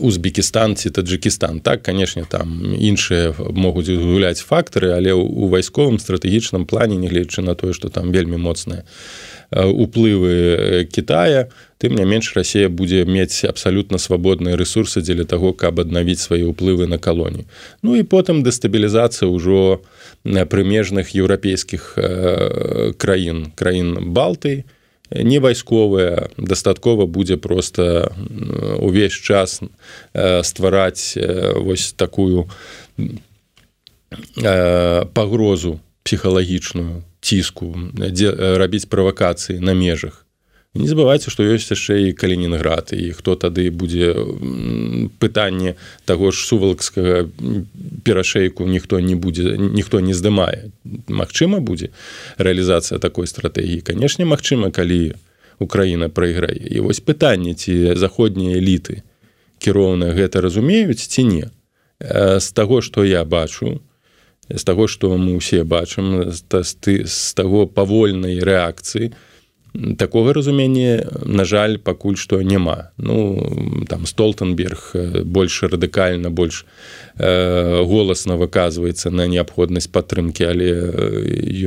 Узбекістан 0.00 0.76
ці 0.76 0.90
Таджикістан 0.90 1.60
так 1.60 1.82
канешне 1.82 2.24
там 2.28 2.74
іншыя 2.74 3.34
могуць 3.38 3.90
гуляць 3.90 4.40
фактары 4.40 4.92
але 4.96 5.12
у 5.12 5.48
вайсковым 5.48 5.98
стратэгічным 5.98 6.66
плане 6.66 6.96
нягледзячы 6.96 7.42
на 7.42 7.54
тое 7.54 7.72
што 7.72 7.88
там 7.88 8.12
вельмі 8.12 8.36
моцныя 8.36 8.84
уплывы 9.50 10.86
Китая 10.92 11.48
тым 11.80 11.96
не 11.96 12.04
менш 12.04 12.36
Росія 12.36 12.68
будзе 12.68 13.04
мець 13.04 13.44
абсалютна 13.48 13.98
свабодныя 13.98 14.56
ресурсы 14.56 15.00
дзеля 15.00 15.24
таго 15.24 15.52
каб 15.56 15.80
аднавіць 15.80 16.20
свае 16.20 16.44
ўплывы 16.44 16.86
на 16.86 17.00
калоні. 17.00 17.48
Ну 17.82 17.96
і 17.96 18.04
потым 18.04 18.44
дэстабілізацыя 18.44 19.24
ўжо 19.24 19.80
прымежных 20.24 21.16
еўрапейскіх 21.16 21.96
краін 23.00 23.50
краін 23.56 24.12
Балтыі 24.12 24.68
не 25.10 25.38
вайсковая 25.38 26.30
дастаткова 26.36 27.06
будзе 27.06 27.36
просто 27.36 28.12
увесь 28.78 29.12
час 29.12 29.60
ствараць 30.42 31.18
вось 31.56 31.92
такую 31.92 32.48
пагрозу 35.12 35.80
псіхалагічную 36.02 37.02
ціску 37.20 37.74
дзе 37.94 38.32
рабіць 38.56 38.86
правакацыі 38.86 39.60
на 39.60 39.74
межах 39.74 40.26
не 40.74 40.86
забывайце 40.86 41.32
што 41.34 41.42
ёсць 41.42 41.66
яшчэ 41.74 41.98
і 42.10 42.14
калінінград 42.14 42.94
і 42.94 43.10
хто 43.18 43.34
тады 43.34 43.70
будзе 43.74 44.14
пытанне 45.18 45.74
таго 46.06 46.30
ж 46.30 46.46
сувалкскага 46.46 47.26
перашейку 48.06 48.70
ніхто 48.70 49.00
не 49.02 49.18
будзе 49.18 49.58
ніхто 49.58 49.98
не 49.98 50.14
здымае. 50.14 50.70
Мачыма 51.10 51.58
будзе 51.58 51.90
рэалізацыя 52.38 53.02
такой 53.02 53.26
стратэгіі? 53.26 53.82
Канешне 53.82 54.24
Мачыма 54.24 54.70
калі 54.70 55.18
Украіна 55.58 56.08
прайграе. 56.08 56.56
І 56.56 56.80
вось 56.80 57.02
пытанне 57.02 57.52
ці 57.58 57.98
заходнія 57.98 58.62
эліты 58.62 59.02
кіроўна 59.58 60.14
гэта 60.14 60.40
разумеюць 60.40 61.02
ці 61.02 61.26
не. 61.26 61.46
З 62.00 62.46
таго 62.54 62.78
што 62.80 63.02
я 63.02 63.26
бачу 63.26 63.82
з 64.46 64.62
таго 64.62 64.86
што 64.86 65.18
мы 65.18 65.34
ўсе 65.34 65.66
бачым 65.66 66.30
з 66.30 67.32
таго 67.34 67.66
павольнай 67.66 68.38
рэакцыі 68.38 69.10
то 69.10 69.29
такога 69.96 70.32
разумення 70.32 71.06
на 71.26 71.44
жаль 71.44 71.78
пакуль 71.78 72.16
што 72.16 72.42
няма 72.42 72.90
ну 72.98 73.86
там 73.88 74.06
столтенберг 74.06 74.92
больш 75.24 75.62
радыкальна 75.62 76.30
больш 76.30 76.66
э, 77.18 77.82
голасна 77.84 78.36
выказваецца 78.36 79.10
на 79.10 79.26
неабходнасць 79.30 79.86
падтрымкі 79.86 80.44
але 80.50 80.70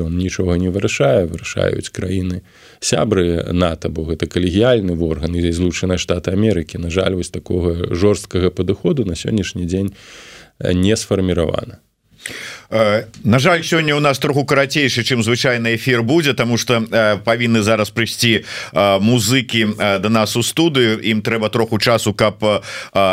ён 0.04 0.18
нічога 0.18 0.58
не 0.58 0.70
вырашае. 0.70 1.26
Вырашаюць 1.32 1.90
краіны 1.90 2.44
сябры 2.80 3.54
нато 3.54 3.90
бо 3.90 4.04
гэта 4.04 4.28
калегіяльны 4.28 5.00
орган 5.00 5.36
і 5.36 5.52
злучаныя 5.52 5.98
штаты 5.98 6.36
Амерыкі. 6.36 6.78
На 6.78 6.90
жаль 6.90 7.16
вось 7.16 7.32
такога 7.32 7.96
жорсткага 7.96 8.52
падыходу 8.52 9.06
на 9.06 9.16
сённяшні 9.16 9.66
дзень 9.66 9.94
не 10.60 10.96
сфарміравана. 10.96 11.80
Э, 11.80 12.04
на 12.70 13.40
жаль 13.40 13.64
сёння 13.64 13.96
у 13.96 14.00
нас 14.00 14.20
троху 14.20 14.46
карацейшы 14.46 15.04
чым 15.04 15.24
звычайны 15.24 15.76
эфир 15.76 16.02
будзе 16.04 16.34
тому 16.34 16.58
что 16.58 16.84
э, 16.84 17.18
павінны 17.24 17.62
зараз 17.62 17.90
прыйсці 17.90 18.44
э, 18.74 19.00
музыкі 19.00 20.00
до 20.00 20.10
нас 20.10 20.36
у 20.36 20.44
студыю. 20.44 21.00
Ім 21.00 21.22
трэба 21.22 21.50
троху 21.50 21.80
часу 21.80 22.14
каб 22.14 22.44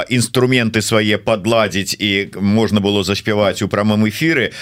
інструменты 0.08 0.82
свае 0.82 1.18
подладзіць 1.18 1.96
і 1.98 2.30
можна 2.40 2.80
было 2.80 3.02
заспяваць 3.04 3.62
у 3.62 3.68
прамым 3.68 4.08
эфиры 4.08 4.52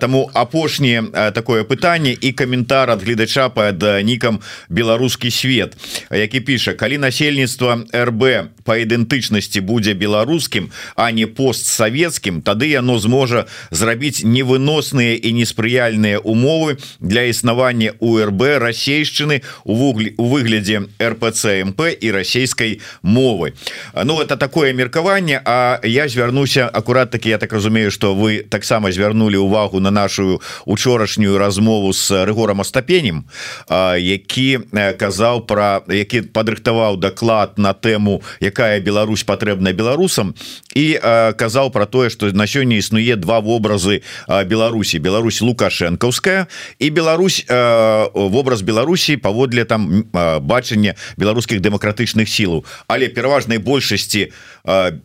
тому 0.00 0.30
апошняе 0.34 1.02
такое 1.34 1.64
пытанне 1.64 2.12
і 2.12 2.32
каментар 2.32 2.90
ад 2.90 3.02
гледача 3.02 3.48
под 3.48 3.82
нікам 4.02 4.40
беларускі 4.68 5.30
свет 5.30 5.76
які 6.10 6.40
піша 6.40 6.74
калі 6.74 6.98
насельніцтва 6.98 7.84
рб 7.92 8.50
по 8.64 8.76
ідэнтычнасці 8.76 9.60
будзе 9.60 9.94
беларускім 9.94 10.70
а 10.96 11.10
не 11.10 11.26
постсавецкім 11.26 12.42
тады 12.42 12.68
яно 12.72 12.98
зможа 12.98 13.46
зрабіць 13.70 14.24
не 14.24 14.33
невыносныя 14.34 15.14
і 15.14 15.30
неспрыяльныя 15.38 16.18
умовы 16.18 16.76
для 16.98 17.30
існавання 17.30 17.94
УРБ 18.02 18.58
расейшчыны 18.58 19.42
у 19.62 19.74
вугле 19.78 20.14
у 20.18 20.26
выглядзе 20.26 20.90
РПЦМП 20.98 21.94
і 22.00 22.10
расійскай 22.10 22.80
мовы. 23.02 23.54
Ну 23.94 24.20
это 24.20 24.36
такое 24.36 24.72
меркаванне 24.72 25.40
А 25.44 25.80
я 25.84 26.08
звярнуся 26.08 26.68
акурат 26.68 27.10
таки 27.10 27.28
я 27.28 27.38
так 27.38 27.52
разумею 27.52 27.90
что 27.90 28.14
вы 28.14 28.38
таксама 28.38 28.90
звярнули 28.92 29.36
увагу 29.36 29.80
на 29.80 29.90
нашу 29.90 30.42
учорашнюю 30.64 31.38
размову 31.38 31.92
с 31.92 32.24
рэгором 32.24 32.60
остапенем 32.60 33.24
які 33.70 34.58
казаў 34.98 35.46
про 35.46 35.82
які 35.88 36.22
падрыхтаваў 36.22 36.96
даклад 36.96 37.58
на 37.58 37.72
тэму 37.72 38.22
якая 38.40 38.80
Беларусь 38.80 39.24
патрэбная 39.24 39.72
беларусам 39.72 40.34
і 40.74 40.98
казаў 41.36 41.70
про 41.70 41.86
тое 41.86 42.10
что 42.10 42.32
на 42.32 42.46
сёння 42.46 42.76
існуе 42.76 43.16
два 43.16 43.40
вобразы 43.40 44.02
Беларусі 44.28 44.98
Беларусь 44.98 45.40
лукашэнкаўская 45.40 46.46
і 46.78 46.90
Беларусь 46.90 47.44
вобраз 47.48 48.62
Беларусі 48.62 49.16
паводле 49.16 49.64
там 49.64 50.04
бачання 50.12 50.94
беларускіх 51.16 51.60
дэмакратычных 51.60 52.28
сілаў. 52.28 52.64
Але 52.86 53.08
пераважнай 53.08 53.58
большасці 53.58 54.30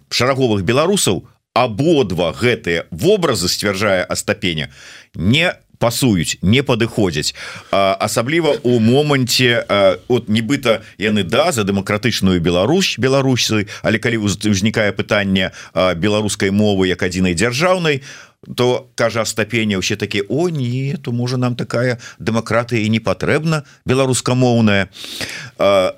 шараговых 0.09 0.63
беларусаў 0.63 1.26
абодва 1.53 2.32
гэтыя 2.32 2.86
вобразы 2.91 3.49
сцвярджае 3.49 4.03
астапеня 4.03 4.70
не 5.15 5.53
пасуюць 5.80 6.38
не 6.41 6.61
падыходзяць. 6.61 7.34
Асабліва 7.72 8.59
у 8.63 8.80
моманце 8.80 9.63
от 10.07 10.28
нібыта 10.28 10.84
яны 10.99 11.24
да 11.24 11.51
за 11.55 11.63
дэмакратычную 11.63 12.39
Беларусь 12.43 12.99
беларусы 12.99 13.67
але 13.82 13.97
калі 13.97 14.28
узнікае 14.28 14.91
пытанне 14.91 15.51
беларускай 15.74 16.51
мовы 16.51 16.91
як 16.91 17.03
адзінай 17.03 17.34
дзяржаўнай 17.34 18.03
то 18.03 18.29
кажа 18.96 19.26
стапеня 19.26 19.80
ўсе 19.80 19.96
такі 20.00 20.24
О 20.30 20.50
не 20.50 20.96
то 21.02 21.12
можа 21.12 21.38
нам 21.38 21.56
такая 21.56 22.00
дэмакратыя 22.20 22.80
і 22.86 22.90
не 22.90 23.00
патрэбна 23.00 23.64
беларускамоўная 23.86 24.88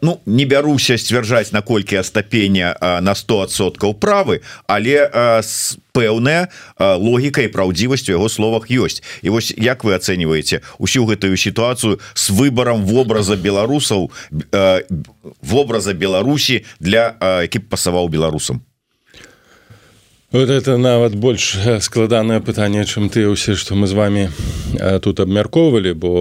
Ну 0.02 0.22
не 0.26 0.46
бяруся 0.46 0.98
сцвярджаць 0.98 1.54
наколькі 1.54 2.02
астапеня 2.02 2.76
на 2.82 3.14
100соткаў 3.14 3.94
правы 3.94 4.42
але 4.66 5.06
с 5.46 5.78
пэўная 5.92 6.48
логіка 6.80 7.44
і 7.44 7.52
праўдзівасцю 7.52 8.16
яго 8.16 8.30
словах 8.32 8.72
ёсць. 8.72 9.04
І 9.22 9.30
вось 9.30 9.52
як 9.58 9.84
вы 9.84 9.94
ацэньваеце 10.00 10.64
усю 10.80 11.06
гэтую 11.06 11.36
сітуацыю 11.38 12.00
с 12.14 12.32
выбором 12.32 12.86
вобраза 12.88 13.36
беларусаў 13.36 14.10
вобраза 15.42 15.94
Беларусі 15.94 16.64
для 16.80 17.16
які 17.44 17.60
пасаваў 17.60 18.10
беларусам 18.10 18.64
Вот 20.32 20.50
это 20.50 20.78
нават 20.78 21.14
больш 21.16 21.58
складанае 21.82 22.40
пытанне 22.40 22.86
чым 22.88 23.12
ты 23.12 23.28
ўсе 23.28 23.60
што 23.60 23.76
мы 23.76 23.84
з 23.84 23.92
вами 23.92 24.32
тут 25.04 25.20
абмяркоўвалі 25.20 25.92
бо 25.92 26.12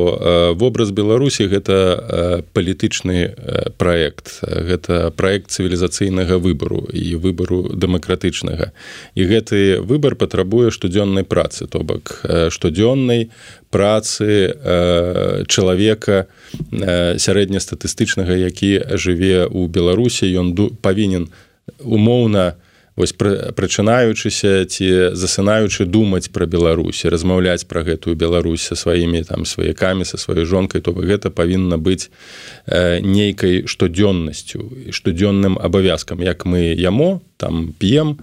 вобраз 0.59 0.91
беларусі 0.91 1.47
гэта 1.47 2.43
палітычны 2.51 3.39
проект 3.79 4.43
гэта 4.43 5.15
проект 5.15 5.55
цывілізацыйнага 5.55 6.43
выбару 6.43 6.91
і 6.91 7.23
выбару 7.23 7.71
дэмакратычнага. 7.71 8.75
І 9.15 9.23
гэты 9.31 9.79
выбар 9.79 10.19
патрабуе 10.19 10.75
штодзённай 10.75 11.23
працы 11.23 11.71
то 11.71 11.87
бок 11.87 12.27
штодзённай 12.27 13.31
працы 13.71 14.59
чалавека 15.47 16.27
сярэднестатыстычнага 17.15 18.35
які 18.35 18.91
жыве 18.99 19.47
ў 19.47 19.71
беларусі. 19.71 20.27
Ён 20.35 20.51
павінен 20.83 21.31
умоўна 21.79 22.59
у 22.59 22.70
вось 23.01 23.17
прачынаючыся 23.17 24.69
ці 24.69 25.17
засынаючы 25.17 25.89
думаць 25.89 26.29
пра 26.29 26.45
Беларусь 26.45 27.09
размаўляць 27.09 27.65
пра 27.65 27.81
гэтую 27.83 28.15
Беларусь 28.21 28.69
са 28.69 28.77
сваімі 28.77 29.25
там 29.25 29.49
сваякамі 29.49 30.05
са 30.05 30.21
сваёй 30.21 30.45
жонкай 30.45 30.85
то 30.85 30.93
гэта 30.93 31.33
павінна 31.33 31.81
быць 31.81 32.13
э, 32.69 33.01
нейкай 33.01 33.65
штодзённасцю 33.65 34.93
штодзённым 34.93 35.57
абавязкам. 35.57 36.21
Як 36.21 36.45
мы 36.45 36.77
яму 36.77 37.23
там 37.41 37.73
п'ем 37.73 38.21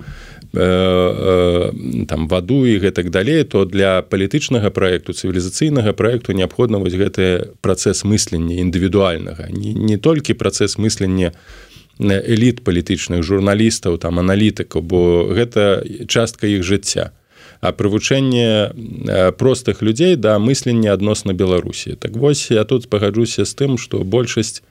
э, 0.53 0.61
э, 0.61 2.05
там 2.05 2.27
ваду 2.27 2.65
і 2.65 2.77
гэтак 2.77 3.09
далей 3.09 3.43
то 3.43 3.65
для 3.65 4.01
палітычнага 4.01 4.69
проекту 4.69 5.17
цывілізацыйнага 5.17 5.93
проекту 5.93 6.33
неабходна 6.33 6.77
вось 6.77 6.93
гэты 6.93 7.57
працэс 7.61 8.05
мыслення 8.05 8.61
індывідуальнага. 8.61 9.49
Не, 9.49 9.73
не 9.73 9.97
толькі 9.97 10.37
працэс 10.37 10.77
мыслення 10.77 11.33
у 11.33 11.66
эліт 11.99 12.63
палітычных 12.63 13.23
журналістаў 13.23 13.97
там 13.97 14.19
аналітыкаў 14.19 14.81
бо 14.81 14.99
гэта 15.33 15.83
частка 16.07 16.47
іх 16.47 16.63
жыцця. 16.63 17.11
А 17.59 17.73
прывучэнне 17.73 19.33
простых 19.37 19.81
людзей 19.81 20.15
да 20.15 20.37
мыслення 20.37 20.93
адносна 20.93 21.33
беларусі. 21.33 21.97
Так 21.97 22.13
вось 22.13 22.51
я 22.51 22.63
тут 22.63 22.89
пагаджуся 22.89 23.45
з 23.45 23.53
тым 23.53 23.77
што 23.77 24.03
большасць 24.03 24.61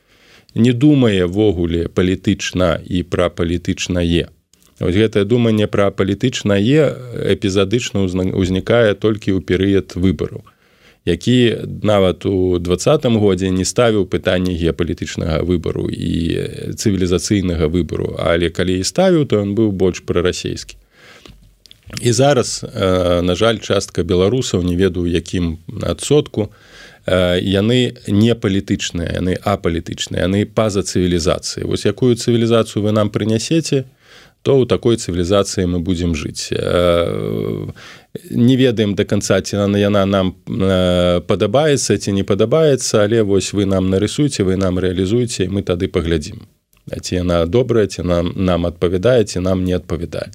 не 0.55 0.73
думае 0.73 1.27
ввогуле 1.27 1.89
палітычна 1.89 2.81
і 2.87 3.03
пра 3.03 3.29
палітычнае. 3.29 4.31
Гэтае 4.79 5.25
думанне 5.25 5.67
пра 5.67 5.91
палітычнае 5.91 6.95
эпізадычна 7.35 8.07
ўзнікае 8.07 8.95
толькі 8.95 9.35
ў 9.35 9.41
перыяд 9.43 9.99
выбараў 9.99 10.47
які 11.07 11.57
нават 11.83 12.27
у 12.27 12.59
двадцатым 12.59 13.19
годзе 13.23 13.51
не 13.51 13.65
ставіў 13.65 14.11
пытанне 14.11 14.59
геапалітычнага 14.59 15.47
выбару 15.47 15.87
і 15.87 16.75
цывілізацыйнага 16.75 17.71
выбару. 17.71 18.19
Але 18.19 18.51
калі 18.51 18.83
і 18.83 18.85
ставіў 18.85 19.31
то 19.31 19.39
ён 19.39 19.55
быў 19.55 19.71
больш 19.71 20.03
прарасійскі 20.03 20.77
і 22.03 22.13
зараз 22.13 22.65
на 23.23 23.35
жаль 23.35 23.59
частка 23.59 24.03
беларусаў 24.03 24.63
не 24.63 24.77
ведаю 24.77 25.07
якім 25.07 25.59
адсотку 25.83 26.51
яны 27.07 27.95
не 28.11 28.35
палітычныя 28.35 29.23
яны 29.23 29.39
апалітычныя 29.39 30.27
яны 30.27 30.43
па-за 30.47 30.83
цывілізацыі. 30.83 31.65
Вось 31.65 31.87
якую 31.87 32.19
цывілізацыю 32.19 32.83
вы 32.83 32.91
нам 32.91 33.11
прынясеце 33.11 33.87
то 34.47 34.55
ў 34.55 34.71
такой 34.71 34.95
цывілізацыі 34.95 35.67
мы 35.67 35.83
будзем 35.83 36.15
жыць 36.15 36.55
не 38.31 38.55
ведаем 38.55 38.95
до 38.95 39.03
конца 39.03 39.43
ці 39.43 39.59
на 39.67 39.79
яна 39.79 40.07
нам 40.07 40.39
э, 40.47 41.19
падабаецца 41.27 41.99
ці 41.99 42.15
не 42.15 42.23
падабаецца 42.23 43.03
але 43.03 43.27
вось 43.27 43.51
вы 43.51 43.67
нам 43.67 43.91
нарысуйце 43.91 44.47
вы 44.47 44.55
нам 44.55 44.79
реалізуеце 44.79 45.51
мы 45.51 45.67
тады 45.67 45.91
паглядзім 45.91 46.47
ці 46.87 47.19
яна 47.19 47.43
добрая 47.51 47.91
ці 47.91 48.07
нам 48.07 48.31
нам 48.39 48.71
адпавядаеце 48.71 49.43
нам 49.43 49.67
не 49.67 49.75
адпавядае 49.75 50.31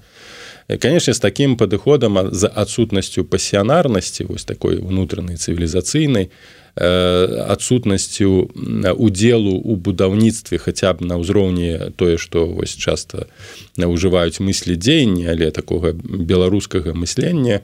конечно 0.83 1.13
з 1.15 1.23
таким 1.23 1.55
падыходам 1.55 2.19
за 2.35 2.51
адсутнасцю 2.51 3.23
пасіянарнасці 3.23 4.27
вось 4.27 4.43
такой 4.43 4.83
унутранай 4.83 5.39
цывілізацыйнай 5.39 6.27
адсутнасцю 6.75 8.51
удзелу 8.95 9.55
у 9.59 9.75
будаўніцтве 9.75 10.57
хаця 10.57 10.93
б 10.93 11.03
на 11.03 11.19
ўзроўні 11.19 11.91
тое 11.99 12.15
што 12.15 12.47
вось 12.47 12.75
часта 12.75 13.27
ўжываюць 13.75 14.39
мыслі 14.39 14.79
дзеяння 14.79 15.35
але 15.35 15.51
такога 15.51 15.91
беларускага 15.93 16.95
мыслення 16.95 17.59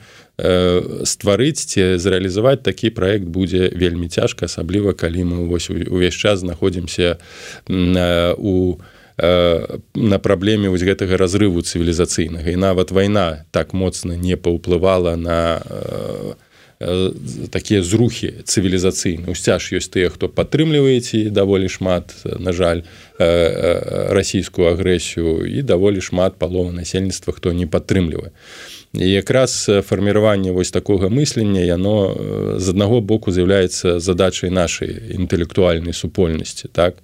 стварыць 1.08 1.64
ці 1.64 1.96
зрэалізаваць 1.96 2.68
такі 2.68 2.92
праект 2.92 3.32
будзе 3.32 3.72
вельмі 3.72 4.12
цяжка 4.12 4.52
асабліва 4.52 4.92
калі 4.92 5.24
мы 5.24 5.48
вось 5.48 5.72
увесь 5.72 6.16
час 6.16 6.44
знаходзімся 6.44 7.18
у 8.38 8.78
на 9.18 10.20
праблеме 10.22 10.70
вось 10.70 10.86
гэтага 10.86 11.18
разрыву 11.18 11.66
цывілізацыйнага. 11.66 12.54
І 12.54 12.62
нават 12.62 12.94
вайна 12.94 13.50
так 13.50 13.74
моцна 13.74 14.14
не 14.14 14.38
паўплывала 14.38 15.18
на 15.18 15.58
на 15.58 15.66
Э, 15.66 16.34
такія 17.50 17.82
зрухі 17.82 18.46
цывілізацыйны 18.46 19.34
сцяж 19.34 19.74
ёсць 19.74 19.90
тыя 19.90 20.14
хто 20.14 20.30
падтрымліваеце 20.30 21.34
даволі 21.34 21.66
шмат 21.74 22.14
на 22.38 22.54
жаль 22.54 22.86
э, 23.18 23.26
э, 23.26 24.14
расійскую 24.14 24.70
агрэсію 24.70 25.50
і 25.50 25.66
даволі 25.66 26.02
шмат 26.02 26.38
палова 26.38 26.70
насельніцтва 26.72 27.34
хто 27.34 27.50
не 27.50 27.66
падтрымлівае 27.66 28.30
і 28.94 29.10
якраз 29.10 29.70
фарміраванне 29.90 30.54
вось 30.54 30.70
такога 30.70 31.10
мыслення 31.10 31.66
яно 31.66 32.14
з 32.62 32.70
аднаго 32.70 33.02
боку 33.02 33.34
з'яўляецца 33.34 33.98
задачай 33.98 34.54
нашай 34.54 35.18
інтэлектуальнай 35.18 35.98
супольнасці 35.98 36.70
так 36.70 37.02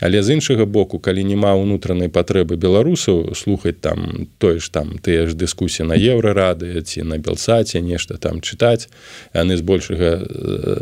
Але 0.00 0.22
з 0.22 0.36
іншага 0.36 0.64
боку, 0.64 0.98
калі 1.00 1.24
няма 1.24 1.56
ўнутранай 1.56 2.12
патрэбы 2.12 2.60
беларусаў 2.60 3.32
слухаць 3.32 3.80
там 3.80 4.28
тое 4.36 4.60
ж 4.60 4.68
там 4.68 5.00
тыя 5.00 5.24
ж 5.24 5.32
дыскусіі 5.32 5.88
на 5.88 5.96
еўрарады 5.96 6.84
ці 6.84 7.08
на 7.08 7.16
белсаце 7.16 7.80
нешта 7.80 8.20
там 8.20 8.44
чытаць, 8.44 8.92
яны 9.32 9.56
збольшага 9.56 10.20
э, 10.20 10.80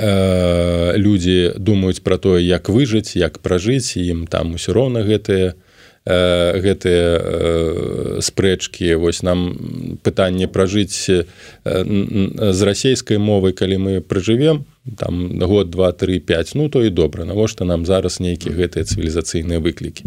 э, 0.00 0.96
людзі 0.96 1.60
думаюць 1.60 2.00
пра 2.00 2.16
тое, 2.16 2.40
як 2.40 2.72
выжыць, 2.72 3.20
як 3.20 3.44
пражыць 3.44 4.00
ім 4.00 4.24
там 4.32 4.56
усё 4.56 4.72
роўна 4.72 5.04
гэтыя 5.04 5.52
э, 5.52 6.60
гэтыя 6.64 7.04
э, 7.20 8.20
спрэчкі. 8.24 8.96
Вось 8.96 9.20
нам 9.20 10.00
пытанне 10.00 10.48
пражыць 10.48 11.04
э, 11.12 11.28
з 11.64 12.60
расійскай 12.64 13.20
мовай, 13.20 13.52
калі 13.52 13.76
мы 13.76 13.92
прыжывем, 14.00 14.64
там 14.96 15.38
год 15.38 15.70
два 15.70 15.92
три 15.92 16.20
5 16.20 16.52
ну 16.54 16.68
то 16.68 16.84
і 16.84 16.90
добра 16.90 17.24
навошта 17.24 17.64
нам 17.64 17.86
зараз 17.86 18.20
нейкія 18.20 18.54
гэтыя 18.54 18.84
цывілізацыйныя 18.84 19.60
выклікі? 19.60 20.04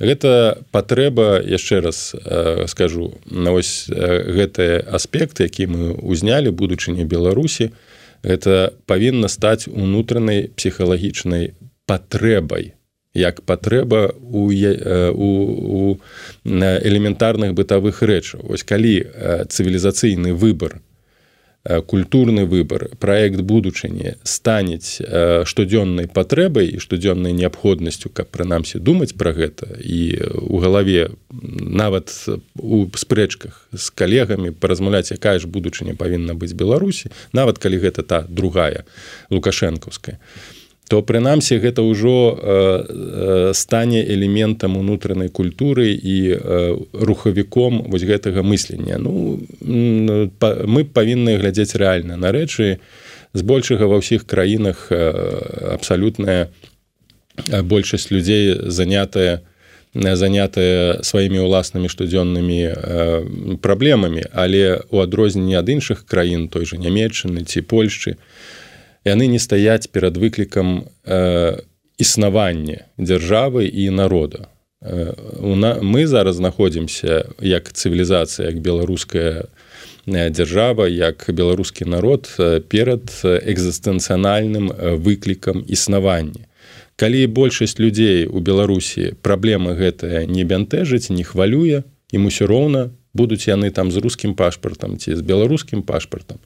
Гэта 0.00 0.64
патрэба 0.72 1.44
яшчэ 1.44 1.80
раз 1.80 2.16
э, 2.16 2.64
скажу 2.66 3.20
на 3.28 3.52
вось 3.52 3.86
э, 3.88 3.92
гэтыя 4.32 4.80
аспекты 4.88 5.44
які 5.44 5.66
мы 5.66 5.92
узнялі 5.92 6.50
будучыні 6.50 7.04
беларусі 7.04 7.70
это 8.24 8.72
павінна 8.86 9.28
стаць 9.28 9.68
унутранай 9.68 10.48
псіхалагічнай 10.56 11.52
патрэбай. 11.86 12.72
Як 13.14 13.44
патрэба 13.44 14.10
у, 14.16 14.48
у, 14.48 15.28
у 15.76 15.98
элементарных 16.42 17.52
бытавых 17.52 18.02
рэчаў. 18.02 18.40
Ось 18.48 18.64
калі 18.64 19.06
цывілізацыйны 19.52 20.32
выбор 20.32 20.80
у 20.80 20.93
культурны 21.64 22.44
выбор 22.44 22.90
проект 23.00 23.40
будучыні 23.40 24.20
станець 24.22 25.00
э, 25.00 25.44
штодзённай 25.48 26.06
патрэбай 26.12 26.76
і 26.76 26.78
штодзённай 26.78 27.32
неабходнасцю 27.32 28.12
каб 28.12 28.28
прынамсі 28.28 28.78
думаць 28.78 29.16
пра 29.16 29.32
гэта 29.32 29.80
і 29.80 30.20
у 30.44 30.60
галаве 30.60 31.16
нават 31.32 32.12
у 32.60 32.84
спрэчках 32.92 33.68
з 33.72 33.90
калегамі 33.96 34.52
паразмаўляць 34.52 35.16
якая 35.16 35.40
ж 35.40 35.48
будучыня 35.48 35.96
павінна 35.96 36.36
быць 36.36 36.52
беларусі 36.52 37.08
нават 37.32 37.58
калі 37.58 37.80
гэта 37.80 38.04
та 38.04 38.26
другая 38.28 38.84
лукашэнкаўская. 39.30 40.20
то 40.20 40.63
то 40.88 41.00
прынамсі 41.02 41.56
гэта 41.64 41.80
ўжо 41.80 42.36
э, 42.36 42.36
э, 42.36 43.52
стане 43.56 44.04
элементам 44.04 44.76
унутранай 44.76 45.32
культуры 45.32 45.96
і 45.96 46.16
э, 46.28 46.76
рухавіком 46.92 47.88
вось 47.88 48.04
гэтага 48.04 48.44
мыслення. 48.44 49.00
Ну 49.00 49.40
мы 49.64 50.84
павінны 50.84 51.40
глядзець 51.40 51.76
рэальна 51.80 52.20
на 52.20 52.32
рэчы. 52.32 52.84
Збольшага 53.32 53.88
ва 53.88 53.98
ўсіх 53.98 54.28
краінах 54.28 54.92
абсалютная 54.92 56.52
большасць 57.50 58.12
людзей 58.12 58.70
занятая 58.70 59.40
занятыя 59.94 61.02
сваімі 61.02 61.42
ўласнымі 61.48 61.88
штодзённымі 61.88 63.58
праблемамі. 63.58 64.28
Але 64.36 64.84
у 64.90 65.00
адрозненне 65.00 65.56
ад 65.56 65.66
іншых 65.72 66.04
краін 66.04 66.52
той 66.52 66.68
же 66.68 66.76
нямецчыны 66.76 67.42
ці 67.48 67.64
польшчы 67.64 68.20
то 68.20 68.33
яны 69.04 69.26
не 69.26 69.38
стаяць 69.38 69.86
перад 69.86 70.16
выклікам 70.16 70.88
э, 71.04 71.60
існавання 71.98 72.88
дзяржавы 72.98 73.68
і 73.68 73.90
народа. 73.90 74.48
Э, 74.80 75.12
мы 75.82 76.06
зараз 76.06 76.36
знаходзімся 76.36 77.28
як 77.40 77.72
цывілізацыя 77.72 78.48
як 78.48 78.60
беларуская 78.60 79.44
э, 80.06 80.30
дзяржава 80.30 80.88
як 80.88 81.24
беларускі 81.28 81.84
народ 81.84 82.32
э, 82.38 82.60
перад 82.60 83.12
экзістэнцыянальным 83.22 84.72
э, 84.72 84.96
выклікам 84.96 85.64
існавання. 85.68 86.48
Калі 86.96 87.26
большасць 87.26 87.78
людзей 87.78 88.26
у 88.26 88.40
беларусі 88.40 89.14
праблема 89.22 89.74
гэтая 89.74 90.26
не 90.26 90.44
бянтэжыць 90.44 91.10
не 91.10 91.24
хвалюе 91.24 91.82
ім 92.12 92.26
усё 92.26 92.46
роўна 92.46 92.90
будуць 93.14 93.48
яны 93.48 93.70
там 93.70 93.90
з 93.90 93.98
рускім 93.98 94.34
пашпартам 94.34 94.98
ці 94.98 95.16
з 95.16 95.20
беларускім 95.20 95.82
пашпартам 95.82 96.38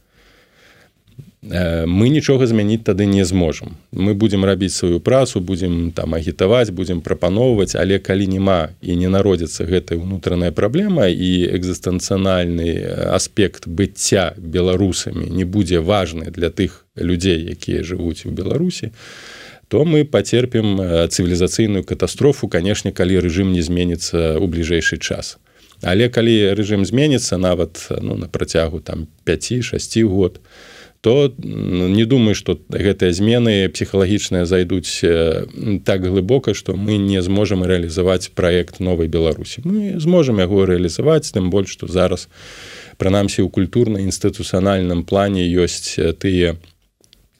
мы 1.43 2.09
нічога 2.11 2.47
змяніць 2.51 2.83
тады 2.83 3.07
не 3.07 3.25
зможам. 3.25 3.77
Мы 3.93 4.15
будемм 4.15 4.45
рабіць 4.45 4.75
сваю 4.75 4.99
працу 4.99 5.41
будемм 5.41 5.93
там 5.95 6.15
агітаваць 6.15 6.71
будемм 6.71 7.01
прапаноўваць 7.01 7.79
але 7.79 7.99
калі 8.03 8.27
няма 8.27 8.75
і 8.83 8.97
не 8.99 9.07
народзіцца 9.07 9.63
гэтая 9.63 10.03
ўнутраная 10.03 10.51
праблема 10.51 11.07
і 11.07 11.47
экзістэнцыянальны 11.55 12.83
аспект 13.15 13.71
быцця 13.71 14.35
беларусамі 14.35 15.31
не 15.31 15.45
будзе 15.45 15.79
важны 15.79 16.35
для 16.35 16.51
тых 16.51 16.87
людзей 16.99 17.55
якія 17.55 17.87
жывуць 17.87 18.27
у 18.27 18.35
беларусі 18.35 18.91
то 19.69 19.85
мы 19.85 20.03
пацерпім 20.03 21.07
цывілізацыйную 21.07 21.87
катастрофу 21.87 22.49
канешне 22.49 22.91
калі 22.91 23.23
рэжым 23.23 23.55
не 23.55 23.63
зменіцца 23.63 24.43
ў 24.43 24.47
бліжэйшы 24.51 24.99
час. 24.99 25.39
Але 25.87 26.11
калі 26.11 26.51
рэжым 26.59 26.83
зменіцца 26.83 27.39
нават 27.39 27.87
ну 28.03 28.19
на 28.19 28.27
працягу 28.27 28.83
там 28.83 29.07
5-6 29.23 30.03
год 30.03 30.43
то 30.43 30.77
то 31.01 31.33
не 31.39 32.05
думаю 32.05 32.35
что 32.35 32.59
гэтыя 32.69 33.13
змены 33.13 33.69
псіхалагічныя 33.71 34.47
зайдуць 34.47 34.99
так 35.85 36.03
глыбока 36.03 36.55
что 36.55 36.75
мы 36.75 36.99
не 36.99 37.23
зможам 37.23 37.65
реалізаваць 37.65 38.31
проект 38.35 38.81
новой 38.81 39.07
беларусі. 39.07 39.63
Мы 39.65 40.01
зможам 40.01 40.39
яго 40.39 40.67
реалізаваць 40.67 41.31
тым 41.31 41.51
больш 41.51 41.71
что 41.71 41.87
зараз 41.87 42.29
прынамсі 42.99 43.43
у 43.43 43.49
культурна-інстытуцыянальным 43.49 45.05
плане 45.05 45.47
ёсць 45.47 45.95
тыя 46.19 46.59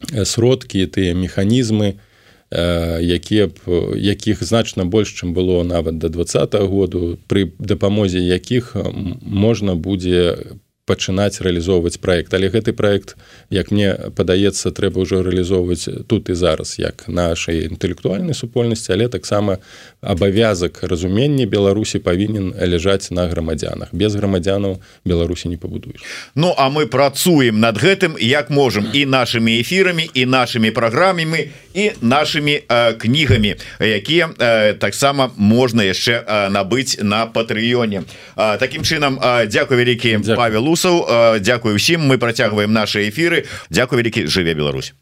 сродкі 0.07 0.87
тыя 0.87 1.15
механізмы 1.19 1.99
якія 2.55 3.51
якіх 3.99 4.43
значна 4.43 4.85
больш 4.85 5.19
чым 5.19 5.35
было 5.35 5.67
нават 5.67 5.99
до 5.99 6.09
два 6.09 6.23
-го 6.23 6.67
году 6.69 7.19
пры 7.27 7.51
дапамозе 7.59 8.23
якіх 8.23 8.77
можна 9.21 9.75
будзе 9.75 10.37
по 10.47 10.68
пачынаць 10.89 11.45
рэалізоўваць 11.45 12.01
проект 12.01 12.33
але 12.35 12.49
гэты 12.49 12.73
проект 12.73 13.15
як 13.53 13.71
мне 13.71 13.93
падаецца 14.17 14.73
трэба 14.73 15.05
ўжо 15.05 15.21
рэалізоўваць 15.29 16.09
тут 16.09 16.33
і 16.33 16.35
зараз 16.35 16.79
як 16.81 17.05
нашай 17.09 17.69
інтэлектуальнай 17.69 18.35
супольнасці 18.35 18.97
але 18.97 19.13
таксама 19.13 19.61
абавязак 20.01 20.83
разумення 20.83 21.47
беларусі 21.47 21.99
павінен 21.99 22.55
ляжаць 22.55 23.11
на 23.11 23.27
грамадзянах. 23.27 23.89
Без 23.93 24.15
грамадзянаў 24.15 24.79
беларусі 25.05 25.49
не 25.49 25.57
пабудуеш. 25.57 26.01
Ну 26.35 26.55
а 26.57 26.71
мы 26.71 26.87
працуем 26.87 27.61
над 27.61 27.83
гэтым 27.83 28.17
як 28.21 28.51
можем 28.51 28.87
і 28.93 29.07
нашими 29.07 29.61
эфірамі 29.61 30.11
і 30.15 30.27
нашими 30.27 30.71
праграмамі 30.71 31.51
і 31.79 31.93
нашими 32.01 32.63
э, 32.69 32.95
кнігамі 32.95 33.55
якія 33.81 34.27
э, 34.39 34.75
таксама 34.75 35.31
можна 35.37 35.83
яшчэ 35.83 36.25
э, 36.27 36.49
набыць 36.51 36.99
на 37.03 37.27
патрыёне 37.27 38.03
э, 38.37 38.59
Такім 38.59 38.83
чынам 38.83 39.19
э, 39.23 39.47
дзякую 39.47 39.79
вялікі 39.79 40.19
Павел 40.37 40.69
Усаў 40.69 41.39
Дзякую 41.39 41.75
усім. 41.75 42.03
Мы 42.03 42.19
працягваем 42.19 42.73
наши 42.73 43.09
эфиры 43.09 43.47
Дзякую 43.71 44.03
вялікі 44.03 44.27
жыве 44.27 44.55
Беларусь 44.55 44.95